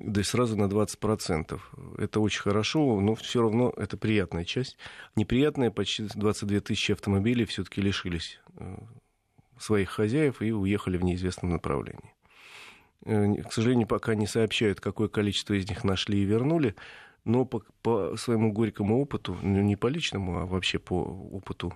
[0.00, 1.60] да и сразу на 20%.
[1.98, 4.78] Это очень хорошо, но все равно это приятная часть.
[5.16, 8.76] Неприятная, почти 22 тысячи автомобилей все-таки лишились э,
[9.58, 12.14] своих хозяев и уехали в неизвестном направлении.
[13.04, 16.76] Э, к сожалению, пока не сообщают, какое количество из них нашли и вернули,
[17.24, 21.74] но по, по своему горькому опыту, ну, не по личному, а вообще по опыту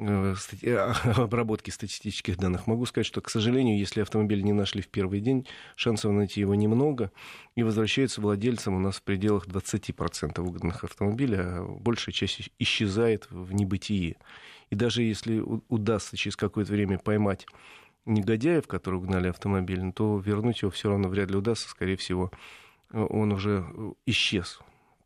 [1.16, 5.46] обработки статистических данных, могу сказать, что, к сожалению, если автомобиль не нашли в первый день,
[5.76, 7.12] шансов найти его немного,
[7.54, 13.52] и возвращается владельцам у нас в пределах 20% угнанных автомобилей, а большая часть исчезает в
[13.52, 14.16] небытие.
[14.70, 17.46] И даже если удастся через какое-то время поймать
[18.06, 21.68] негодяев, которые угнали автомобиль, то вернуть его все равно вряд ли удастся.
[21.68, 22.30] Скорее всего,
[22.92, 23.66] он уже
[24.06, 24.60] исчез.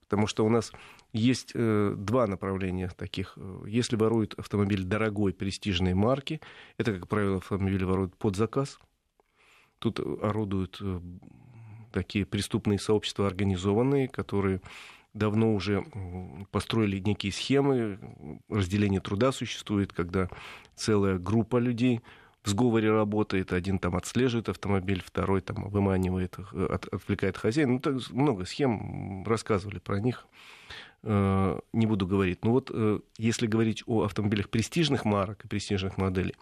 [0.04, 0.72] Потому что у нас
[1.12, 3.38] есть э, два направления таких.
[3.66, 6.40] Если воруют автомобиль дорогой, престижной марки,
[6.78, 8.78] это, как правило, автомобили воруют под заказ.
[9.78, 11.00] Тут орудуют э,
[11.92, 14.60] такие преступные сообщества организованные, которые
[15.14, 15.84] давно уже
[16.50, 20.28] построили некие схемы, разделение труда существует, когда
[20.74, 22.00] целая группа людей
[22.44, 27.72] в сговоре работает, один там отслеживает автомобиль, второй там выманивает, э, от, отвлекает хозяина.
[27.72, 30.26] Ну, так много схем, рассказывали про них,
[31.02, 32.44] э, не буду говорить.
[32.44, 36.34] Но вот э, если говорить о автомобилях престижных марок и престижных моделей,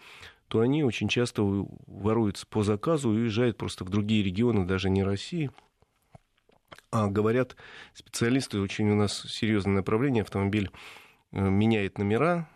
[0.49, 1.43] то они очень часто
[1.87, 5.51] воруются по заказу и уезжают просто в другие регионы, даже не России,
[6.91, 7.57] а говорят
[7.95, 10.71] специалисты, очень у нас серьезное направление, автомобиль
[11.31, 12.49] э, меняет номера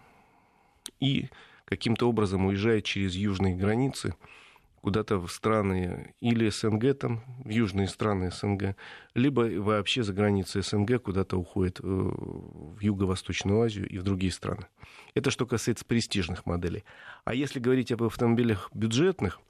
[0.99, 1.29] и
[1.67, 4.15] каким-то образом уезжает через южные границы
[4.81, 8.77] куда-то в страны или СНГ, там, в южные страны СНГ,
[9.15, 14.67] либо вообще за границы СНГ куда-то уходит э, в Юго-Восточную Азию и в другие страны.
[15.15, 16.85] Это что касается престижных моделей.
[17.25, 19.41] А если говорить об автомобилях бюджетных,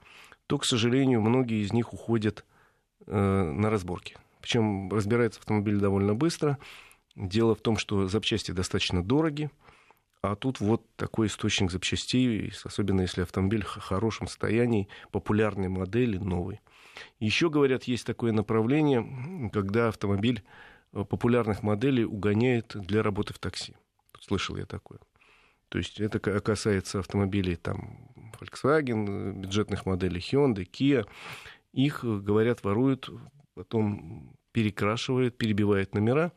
[0.47, 2.43] то, к сожалению, многие из них уходят
[3.05, 4.17] э, на разборки.
[4.41, 6.57] Причем разбирается автомобиль довольно быстро.
[7.15, 9.51] Дело в том, что запчасти достаточно дороги,
[10.21, 16.59] а тут вот такой источник запчастей, особенно если автомобиль в хорошем состоянии, популярной модели, новый.
[17.19, 20.43] Еще, говорят, есть такое направление, когда автомобиль
[20.93, 23.75] э, популярных моделей угоняет для работы в такси.
[24.19, 24.99] Слышал я такое.
[25.69, 31.05] То есть это касается автомобилей там Volkswagen, бюджетных моделей Hyundai, Kia.
[31.73, 33.09] Их, э, говорят, воруют,
[33.53, 36.31] потом перекрашивает, перебивает номера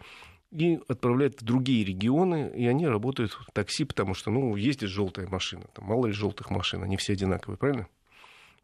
[0.50, 5.28] и отправляет в другие регионы, и они работают в такси, потому что, ну, ездит желтая
[5.28, 7.88] машина, там мало ли желтых машин, они все одинаковые, правильно?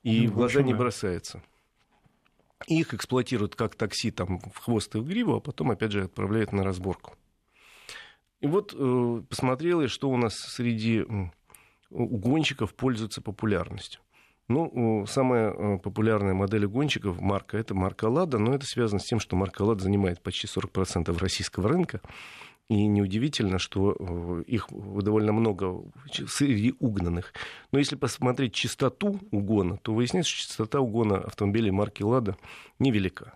[0.03, 1.43] И ну, в глаза не бросается.
[2.67, 6.05] И их эксплуатируют как такси там в хвост и в гриву, а потом, опять же,
[6.05, 7.15] отправляют на разборку.
[8.41, 11.05] И вот э, посмотрел я, что у нас среди
[11.91, 14.01] угонщиков пользуется популярностью.
[14.49, 19.19] Ну, самая э, популярная модель гонщиков марка это марка Лада, но это связано с тем,
[19.19, 22.01] что марка Лада занимает почти 40% российского рынка.
[22.69, 27.33] И неудивительно, что э, их довольно много среди угнанных.
[27.73, 32.37] Но если посмотреть частоту угона, то выясняется, что частота угона автомобилей марки «Лада»
[32.79, 33.35] невелика.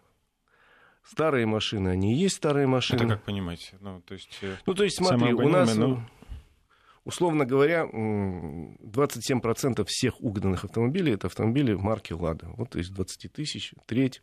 [1.04, 2.98] Старые машины, они и есть старые машины.
[2.98, 3.76] Это как понимаете?
[3.80, 6.04] Ну, то есть, э, ну, то есть смотри, у нас, но...
[7.04, 12.48] Условно говоря, 27% всех угнанных автомобилей это автомобили марки «Лада».
[12.56, 14.20] Вот из 20 тысяч, треть,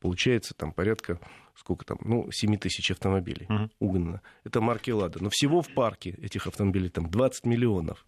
[0.00, 1.18] получается там порядка,
[1.54, 3.70] сколько там, ну, 7 тысяч автомобилей uh-huh.
[3.78, 4.20] угнано.
[4.44, 5.22] Это марки «Лада».
[5.22, 8.04] Но всего в парке этих автомобилей там 20 миллионов.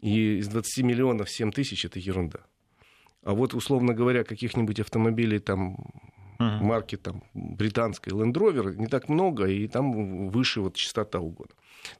[0.00, 2.40] И из 20 миллионов 7 тысяч это ерунда.
[3.22, 5.78] А вот, условно говоря, каких-нибудь автомобилей там
[6.38, 6.62] uh-huh.
[6.62, 11.50] марки там, британской Land Rover не так много, и там выше вот частота угона.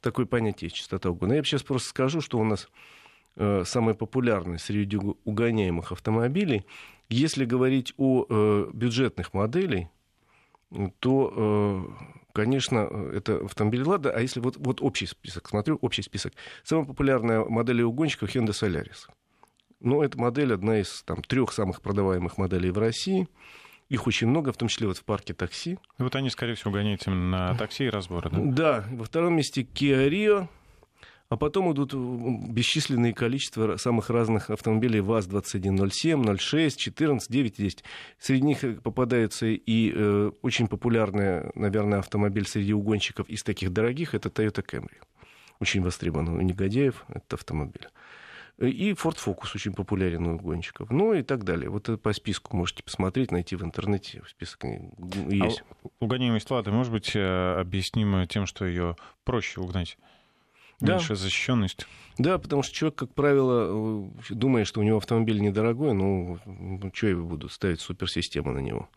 [0.01, 1.33] Такое понятие частота угона.
[1.33, 2.69] Я сейчас просто скажу, что у нас
[3.35, 6.65] э, самое популярное среди угоняемых автомобилей.
[7.09, 9.87] Если говорить о э, бюджетных моделях,
[10.99, 12.79] то, э, конечно,
[13.13, 14.11] это автомобиль «Лада».
[14.11, 16.33] А если вот, вот общий список, смотрю, общий список.
[16.63, 19.07] Самая популярная модель угонщиков Hyundai Solaris.
[19.79, 23.27] Ну, эта модель одна из там, трех самых продаваемых моделей в России–
[23.89, 25.77] их очень много, в том числе вот в парке такси.
[25.99, 28.39] И вот они, скорее всего, гоняют именно на такси и разборы, да?
[28.39, 28.85] Да.
[28.91, 30.47] Во втором месте Kia Rio,
[31.29, 37.83] а потом идут бесчисленные количества самых разных автомобилей ВАЗ-2107, 06, 14, 9, 10.
[38.19, 44.29] Среди них попадается и э, очень популярный, наверное, автомобиль среди угонщиков из таких дорогих, это
[44.29, 44.97] Toyota Camry.
[45.59, 47.87] Очень востребован у негодяев этот автомобиль.
[48.57, 50.89] И Ford Focus очень популярен у гонщиков.
[50.89, 51.69] Ну и так далее.
[51.69, 54.21] Вот по списку можете посмотреть, найти в интернете.
[54.29, 54.63] Список
[55.29, 55.63] есть.
[55.83, 59.97] А угоняемость Лады может быть э, объяснима тем, что ее проще угнать?
[60.79, 61.15] Меньше да.
[61.15, 61.85] защищенность.
[62.17, 66.91] Да, потому что человек, как правило, э, думает, что у него автомобиль недорогой, ну, ну
[66.93, 68.87] что я буду ставить суперсистему на него.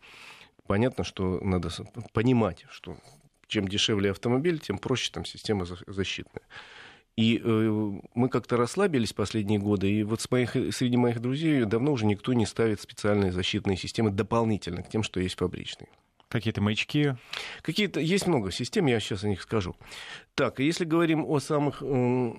[0.67, 1.69] Понятно, что надо
[2.13, 2.95] понимать, что
[3.47, 6.43] чем дешевле автомобиль, тем проще там система защитная.
[7.19, 11.91] И э, мы как-то расслабились последние годы, и вот с моих, среди моих друзей давно
[11.91, 15.89] уже никто не ставит специальные защитные системы дополнительно к тем, что есть фабричные.
[16.29, 17.17] Какие-то маячки?
[17.61, 19.75] Какие-то есть много систем, я сейчас о них скажу.
[20.33, 22.33] Так, если говорим о самых э,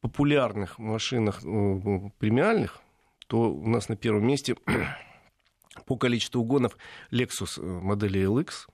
[0.00, 2.80] популярных машинах э, премиальных,
[3.26, 4.54] то у нас на первом месте
[5.86, 6.78] по количеству угонов
[7.10, 8.66] Lexus э, модели LX–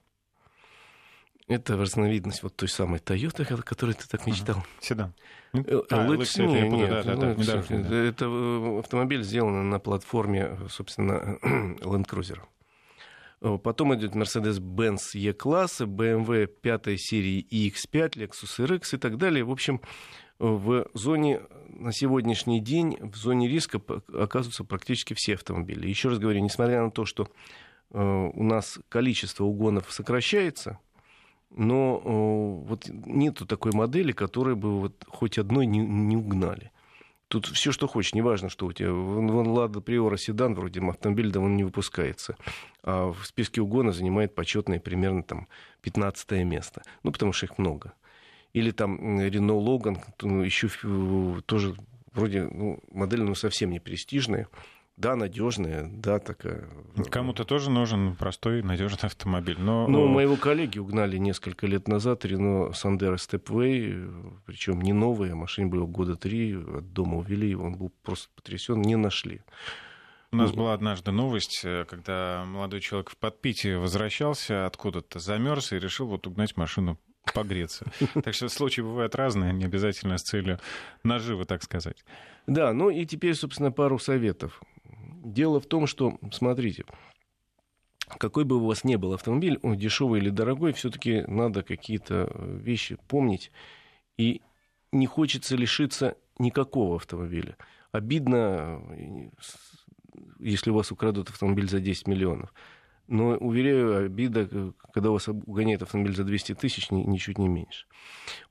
[1.49, 4.63] это разновидность вот той самой Toyota, о которой ты так мечтал.
[4.79, 5.15] Седан.
[5.53, 6.05] Э, э, а,
[8.05, 11.39] это э, автомобиль сделан на платформе, собственно,
[11.81, 12.39] Land Cruiser.
[13.59, 19.43] Потом идет Mercedes-Benz E-класса, BMW 5 серии iX5, Lexus RX и так далее.
[19.43, 19.81] В общем,
[20.37, 23.81] в зоне на сегодняшний день, в зоне риска
[24.13, 25.87] оказываются практически все автомобили.
[25.87, 27.29] Еще раз говорю, несмотря на то, что
[27.91, 30.77] у нас количество угонов сокращается,
[31.49, 36.71] но вот нету такой модели, которой бы вот хоть одной не, не угнали.
[37.27, 38.91] Тут все, что хочешь, неважно, что у тебя.
[38.91, 42.35] Вон Лада Приора седан, вроде автомобиль давно не выпускается.
[42.81, 45.47] А в списке угона занимает почетное примерно там
[45.81, 46.81] 15 место.
[47.03, 47.93] Ну, потому что их много.
[48.53, 50.69] Или там Рено Логан, ну, еще
[51.45, 51.75] тоже
[52.13, 54.47] вроде ну, модель ну, совсем не престижная
[54.99, 56.67] да, надежная, да, такая.
[57.09, 59.57] Кому-то тоже нужен простой, надежный автомобиль.
[59.57, 59.87] Но...
[59.87, 63.95] Ну, моего коллеги угнали несколько лет назад Рено Сандера Степвей,
[64.45, 68.81] причем не новый, а машине было года три, от дома увели, он был просто потрясен,
[68.81, 69.41] не нашли.
[70.31, 75.79] У нас была однажды новость, э, когда молодой человек в подпитии возвращался откуда-то, замерз и
[75.79, 76.99] решил вот угнать машину
[77.33, 77.85] погреться.
[78.23, 80.59] Так что случаи бывают разные, не обязательно с целью
[81.03, 82.03] наживы, так сказать.
[82.47, 84.61] Да, ну и теперь, собственно, пару советов.
[85.23, 86.85] Дело в том, что, смотрите,
[88.17, 92.97] какой бы у вас ни был автомобиль, он дешевый или дорогой, все-таки надо какие-то вещи
[93.07, 93.51] помнить.
[94.17, 94.41] И
[94.91, 97.57] не хочется лишиться никакого автомобиля.
[97.91, 98.81] Обидно,
[100.39, 102.53] если у вас украдут автомобиль за 10 миллионов.
[103.09, 107.87] Но, уверяю, обида, когда у вас угоняет автомобиль за 200 тысяч, ничуть не меньше.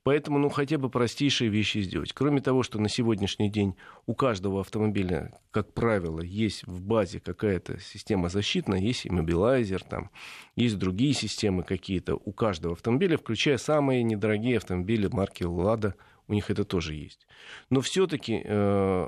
[0.03, 2.11] Поэтому, ну, хотя бы простейшие вещи сделать.
[2.11, 7.79] Кроме того, что на сегодняшний день у каждого автомобиля, как правило, есть в базе какая-то
[7.79, 10.11] система защитная, есть иммобилайзер, там,
[10.57, 15.95] есть другие системы какие-то у каждого автомобиля, включая самые недорогие автомобили марки «Лада»,
[16.27, 17.25] у них это тоже есть.
[17.69, 19.07] Но все-таки э,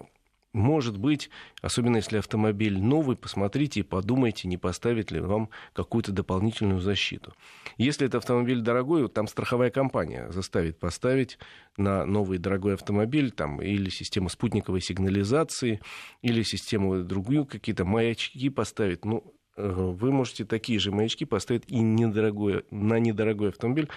[0.54, 1.30] может быть,
[1.62, 7.34] особенно если автомобиль новый, посмотрите и подумайте, не поставит ли вам какую-то дополнительную защиту.
[7.78, 11.38] Если это автомобиль дорогой, там страховая компания заставит поставить
[11.78, 15.82] на новый дорогой автомобиль там, или систему спутниковой сигнализации,
[16.22, 19.06] или систему другую, какие-то маячки поставить.
[19.06, 23.90] Ну, э, вы можете такие же маячки поставить и недорогой, на недорогой автомобиль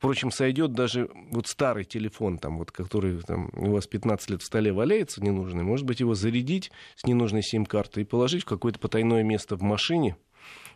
[0.00, 4.46] Впрочем, сойдет даже вот старый телефон, там, вот, который там, у вас 15 лет в
[4.46, 9.22] столе валяется ненужный, может быть, его зарядить с ненужной сим-картой и положить в какое-то потайное
[9.22, 10.16] место в машине,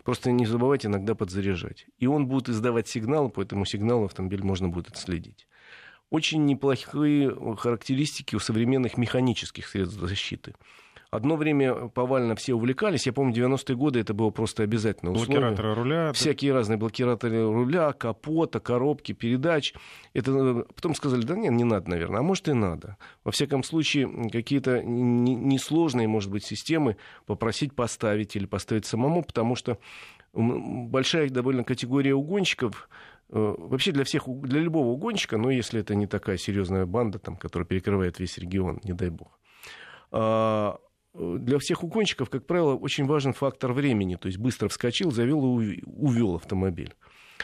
[0.02, 1.86] Просто не забывайте иногда подзаряжать.
[1.98, 5.48] И он будет издавать сигналы, по этому сигналу автомобиль можно будет отследить.
[6.10, 10.54] Очень неплохие характеристики у современных механических средств защиты.
[11.14, 13.06] Одно время повально все увлекались.
[13.06, 15.38] Я помню, 90-е годы это было просто обязательно условие.
[15.38, 16.12] Блокираторы руля.
[16.12, 16.58] Всякие да?
[16.58, 19.74] разные блокираторы руля, капота, коробки, передач.
[20.12, 22.18] Это э, потом сказали, да нет, не надо, наверное.
[22.18, 22.96] А может и надо.
[23.22, 26.96] Во всяком случае, какие-то несложные, может быть, системы
[27.26, 29.78] попросить поставить или поставить самому, потому что
[30.32, 32.88] большая довольно категория угонщиков,
[33.30, 37.36] э, Вообще для всех, для любого угонщика, но если это не такая серьезная банда, там,
[37.36, 39.38] которая перекрывает весь регион, не дай бог,
[40.10, 40.78] а,
[41.14, 44.16] для всех угонщиков, как правило, очень важен фактор времени.
[44.16, 46.94] То есть быстро вскочил, завел и увел автомобиль.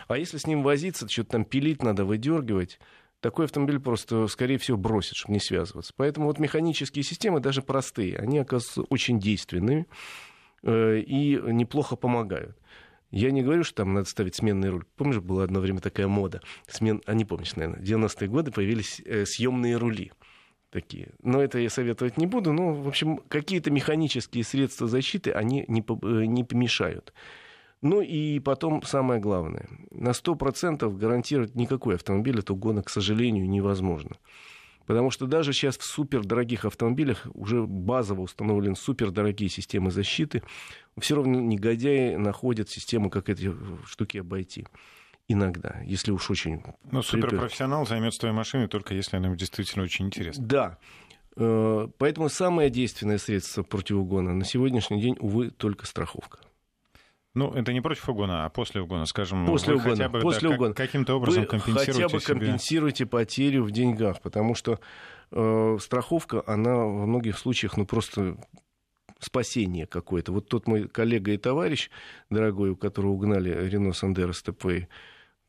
[0.09, 2.79] А если с ним возиться, что-то там пилить надо, выдергивать,
[3.21, 5.93] такой автомобиль просто, скорее всего, бросит, чтобы не связываться.
[5.97, 9.87] Поэтому вот механические системы, даже простые, они оказываются очень действенными
[10.63, 12.57] э, и неплохо помогают.
[13.11, 14.85] Я не говорю, что там надо ставить сменный руль.
[14.97, 16.41] Помнишь, была одно время такая мода?
[16.69, 17.03] Смен...
[17.07, 20.13] А не помнишь, наверное, в 90-е годы появились э, съемные рули
[20.71, 21.11] такие.
[21.23, 22.53] Но это я советовать не буду.
[22.53, 27.13] Но, в общем, какие-то механические средства защиты, они не, э, не помешают.
[27.83, 29.69] Ну и потом самое главное.
[29.91, 34.17] На 100% гарантировать никакой автомобиль от угона, к сожалению, невозможно.
[34.87, 40.43] Потому что даже сейчас в супердорогих автомобилях уже базово установлены супердорогие системы защиты.
[40.99, 43.55] Все равно негодяи находят систему, как эти
[43.87, 44.67] штуки обойти
[45.33, 46.63] иногда, если уж очень...
[46.91, 50.45] Ну, суперпрофессионал займется твоей машиной только если она действительно очень интересна.
[50.45, 50.79] Да.
[51.37, 56.39] Э, поэтому самое действенное средство против угона на сегодняшний день, увы, только страховка.
[57.35, 59.47] Ну, это не против угона, а после угона, скажем.
[59.47, 59.91] После угона.
[59.91, 60.75] Хотя бы, после да, угона.
[60.75, 62.35] каким-то образом вы компенсируете хотя бы себе...
[62.35, 64.81] компенсируете потерю в деньгах, потому что
[65.31, 68.37] э, страховка, она во многих случаях, ну, просто
[69.21, 70.33] спасение какое-то.
[70.33, 71.91] Вот тот мой коллега и товарищ,
[72.31, 74.89] дорогой, у которого угнали Рено Сандеро СТП,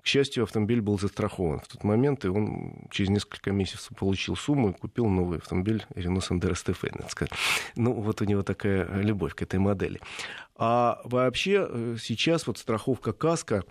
[0.01, 4.71] к счастью, автомобиль был застрахован в тот момент, и он через несколько месяцев получил сумму
[4.71, 7.31] и купил новый автомобиль Renault Sandero STF.
[7.75, 9.99] Ну, вот у него такая любовь к этой модели.
[10.55, 13.63] А вообще э, сейчас вот страховка КАСКО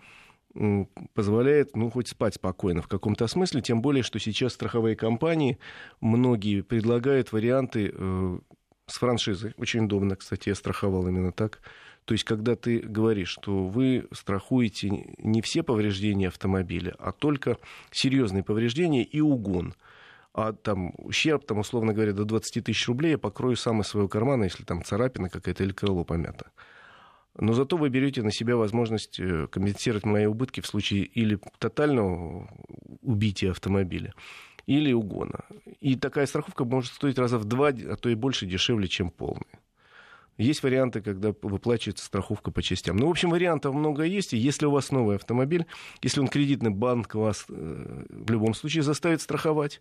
[1.15, 5.59] позволяет, ну, хоть спать спокойно в каком-то смысле, тем более, что сейчас страховые компании,
[6.01, 8.39] многие предлагают варианты э,
[8.87, 9.55] с франшизой.
[9.57, 11.61] Очень удобно, кстати, я страховал именно так
[12.11, 17.57] то есть, когда ты говоришь, что вы страхуете не все повреждения автомобиля, а только
[17.93, 19.77] серьезные повреждения и угон.
[20.35, 24.09] А там ущерб, там, условно говоря, до 20 тысяч рублей я покрою сам из своего
[24.09, 26.51] кармана, если там царапина какая-то или крыло помято.
[27.39, 32.49] Но зато вы берете на себя возможность э, компенсировать мои убытки в случае или тотального
[33.03, 34.15] убития автомобиля,
[34.67, 35.45] или угона.
[35.79, 39.61] И такая страховка может стоить раза в два, а то и больше дешевле, чем полная.
[40.39, 42.97] Есть варианты, когда выплачивается страховка по частям.
[42.97, 44.33] Ну, в общем, вариантов много есть.
[44.33, 45.67] И если у вас новый автомобиль,
[46.03, 49.81] если он кредитный, банк вас э, в любом случае заставит страховать.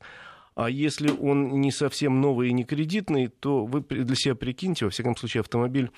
[0.55, 4.91] А если он не совсем новый и не кредитный, то вы для себя прикиньте, во
[4.91, 5.91] всяком случае, автомобиль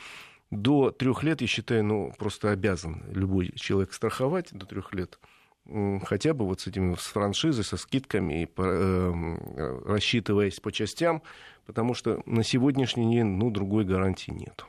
[0.51, 5.17] до трех лет, я считаю, ну, просто обязан любой человек страховать до трех лет
[6.03, 9.37] хотя бы вот с этими с франшизой, со скидками, и, э,
[9.85, 11.21] рассчитываясь по частям,
[11.71, 14.65] потому что на сегодняшний день ну, другой гарантии нет.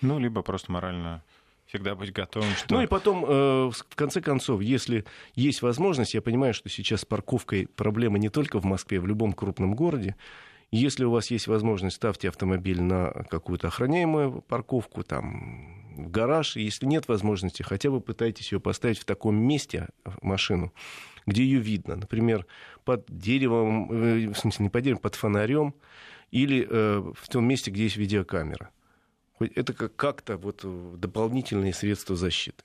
[0.00, 1.22] Ну, либо просто морально
[1.66, 2.50] всегда быть готовым.
[2.50, 2.74] Что...
[2.74, 5.04] Ну и потом, э, в конце концов, если
[5.36, 9.34] есть возможность, я понимаю, что сейчас с парковкой проблема не только в Москве, в любом
[9.34, 10.16] крупном городе,
[10.72, 16.56] если у вас есть возможность, ставьте автомобиль на какую-то охраняемую парковку, там, в гараж.
[16.56, 19.86] Если нет возможности, хотя бы пытайтесь ее поставить в таком месте,
[20.22, 20.72] машину,
[21.24, 21.94] где ее видно.
[21.94, 22.46] Например,
[22.84, 25.72] под деревом, э, в смысле, не под деревом, под фонарем
[26.30, 28.70] или э, в том месте, где есть видеокамера.
[29.38, 30.64] Это как-то вот
[30.98, 32.64] дополнительные средства защиты.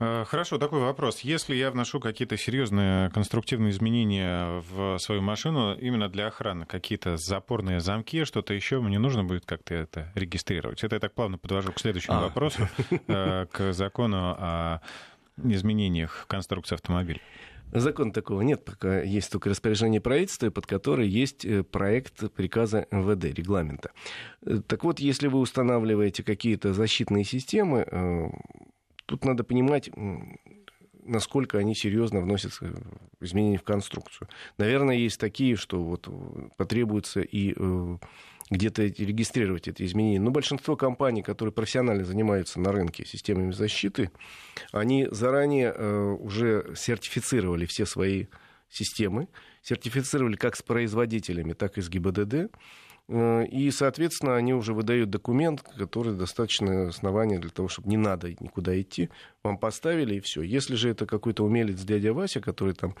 [0.00, 1.20] Э, хорошо, такой вопрос.
[1.20, 7.80] Если я вношу какие-то серьезные конструктивные изменения в свою машину именно для охраны, какие-то запорные
[7.80, 10.82] замки, что-то еще, мне нужно будет как-то это регистрировать.
[10.82, 12.22] Это я так плавно подвожу к следующему а.
[12.22, 14.80] вопросу, э, к закону о
[15.42, 17.20] изменениях конструкции автомобиля.
[17.72, 23.24] Закона такого нет, пока есть только распоряжение правительства, под которое есть э, проект приказа МВД,
[23.36, 23.90] регламента.
[24.66, 27.86] Так вот, если вы устанавливаете какие-то защитные системы,
[29.06, 29.90] Тут надо понимать,
[31.02, 32.58] насколько они серьезно вносят
[33.20, 34.28] изменения в конструкцию.
[34.56, 36.08] Наверное, есть такие, что вот
[36.56, 37.98] потребуется и э,
[38.50, 40.20] где-то регистрировать эти изменения.
[40.20, 44.10] Но большинство компаний, которые профессионально занимаются на рынке системами защиты,
[44.72, 48.26] они заранее э, уже сертифицировали все свои
[48.68, 49.28] системы,
[49.62, 52.50] сертифицировали как с производителями, так и с ГИБДД.
[53.08, 58.30] Э, и, соответственно, они уже выдают документ, который достаточно основания для того, чтобы не надо
[58.40, 59.10] никуда идти.
[59.42, 60.42] Вам поставили, и все.
[60.42, 62.96] Если же это какой-то умелец дядя Вася, который там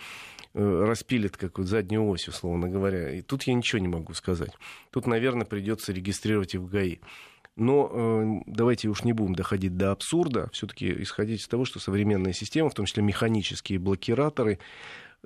[0.52, 4.52] э, распилит какую-то заднюю ось, условно говоря, и тут я ничего не могу сказать.
[4.90, 6.98] Тут, наверное, придется регистрировать и в ГАИ.
[7.56, 10.50] Но э, давайте уж не будем доходить до абсурда.
[10.52, 14.58] Все-таки исходить из того, что современные системы, в том числе механические блокираторы,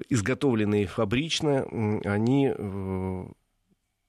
[0.08, 1.64] изготовленные фабрично,
[2.04, 3.26] они э,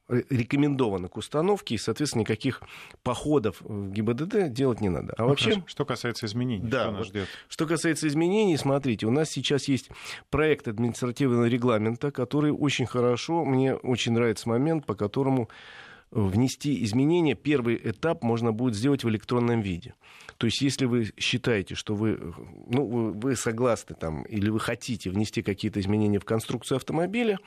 [0.09, 2.61] рекомендовано к установке, и, соответственно, никаких
[3.03, 5.13] походов в ГИБДД делать не надо.
[5.17, 5.51] А ну, вообще...
[5.51, 5.67] Хорошо.
[5.67, 7.27] Что касается изменений, да, что нас ждет?
[7.47, 9.89] Что касается изменений, смотрите, у нас сейчас есть
[10.29, 15.49] проект административного регламента, который очень хорошо, мне очень нравится момент, по которому
[16.11, 19.93] внести изменения, первый этап можно будет сделать в электронном виде.
[20.37, 22.33] То есть, если вы считаете, что вы,
[22.67, 27.37] ну, вы согласны там, или вы хотите внести какие-то изменения в конструкцию автомобиля,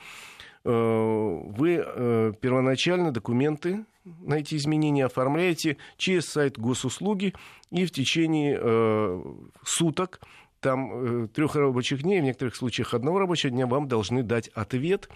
[0.69, 7.33] вы э, первоначально документы на эти изменения оформляете через сайт госуслуги
[7.71, 9.23] и в течение э,
[9.63, 10.21] суток
[10.63, 15.09] там трех рабочих дней, в некоторых случаях одного рабочего дня вам должны дать ответ,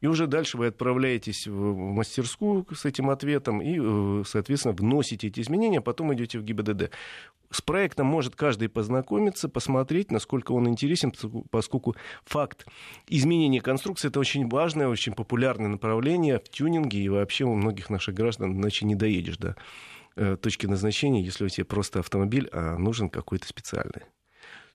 [0.00, 5.78] и уже дальше вы отправляетесь в мастерскую с этим ответом и, соответственно, вносите эти изменения,
[5.78, 6.90] а потом идете в ГИБДД.
[7.50, 11.12] С проектом может каждый познакомиться, посмотреть, насколько он интересен,
[11.50, 11.94] поскольку
[12.24, 12.66] факт
[13.06, 18.14] изменения конструкции это очень важное, очень популярное направление в тюнинге и вообще у многих наших
[18.14, 19.54] граждан, иначе не доедешь до
[20.16, 24.02] э, точки назначения, если у тебя просто автомобиль, а нужен какой-то специальный.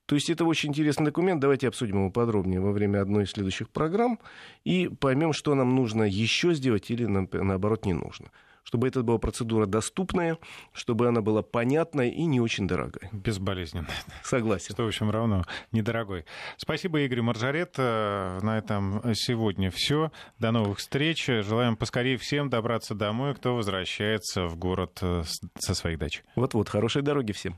[0.10, 1.40] То есть это очень интересный документ.
[1.40, 4.18] Давайте обсудим его подробнее во время одной из следующих программ
[4.64, 8.32] и поймем, что нам нужно еще сделать или наоборот не нужно
[8.64, 10.38] чтобы это была процедура доступная,
[10.74, 13.10] чтобы она была понятная и не очень дорогая.
[13.12, 13.90] Безболезненная.
[14.24, 14.76] Согласен.
[14.76, 16.26] Что, в общем, равно недорогой.
[16.56, 17.76] Спасибо, Игорь Маржарет.
[17.78, 20.12] Э, на этом сегодня все.
[20.38, 21.26] До новых встреч.
[21.26, 25.24] Желаем поскорее всем добраться домой, кто возвращается в город э,
[25.58, 26.22] со своих дач.
[26.36, 27.58] Вот-вот, хорошей дороги всем.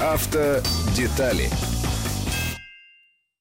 [0.00, 1.50] Автодетали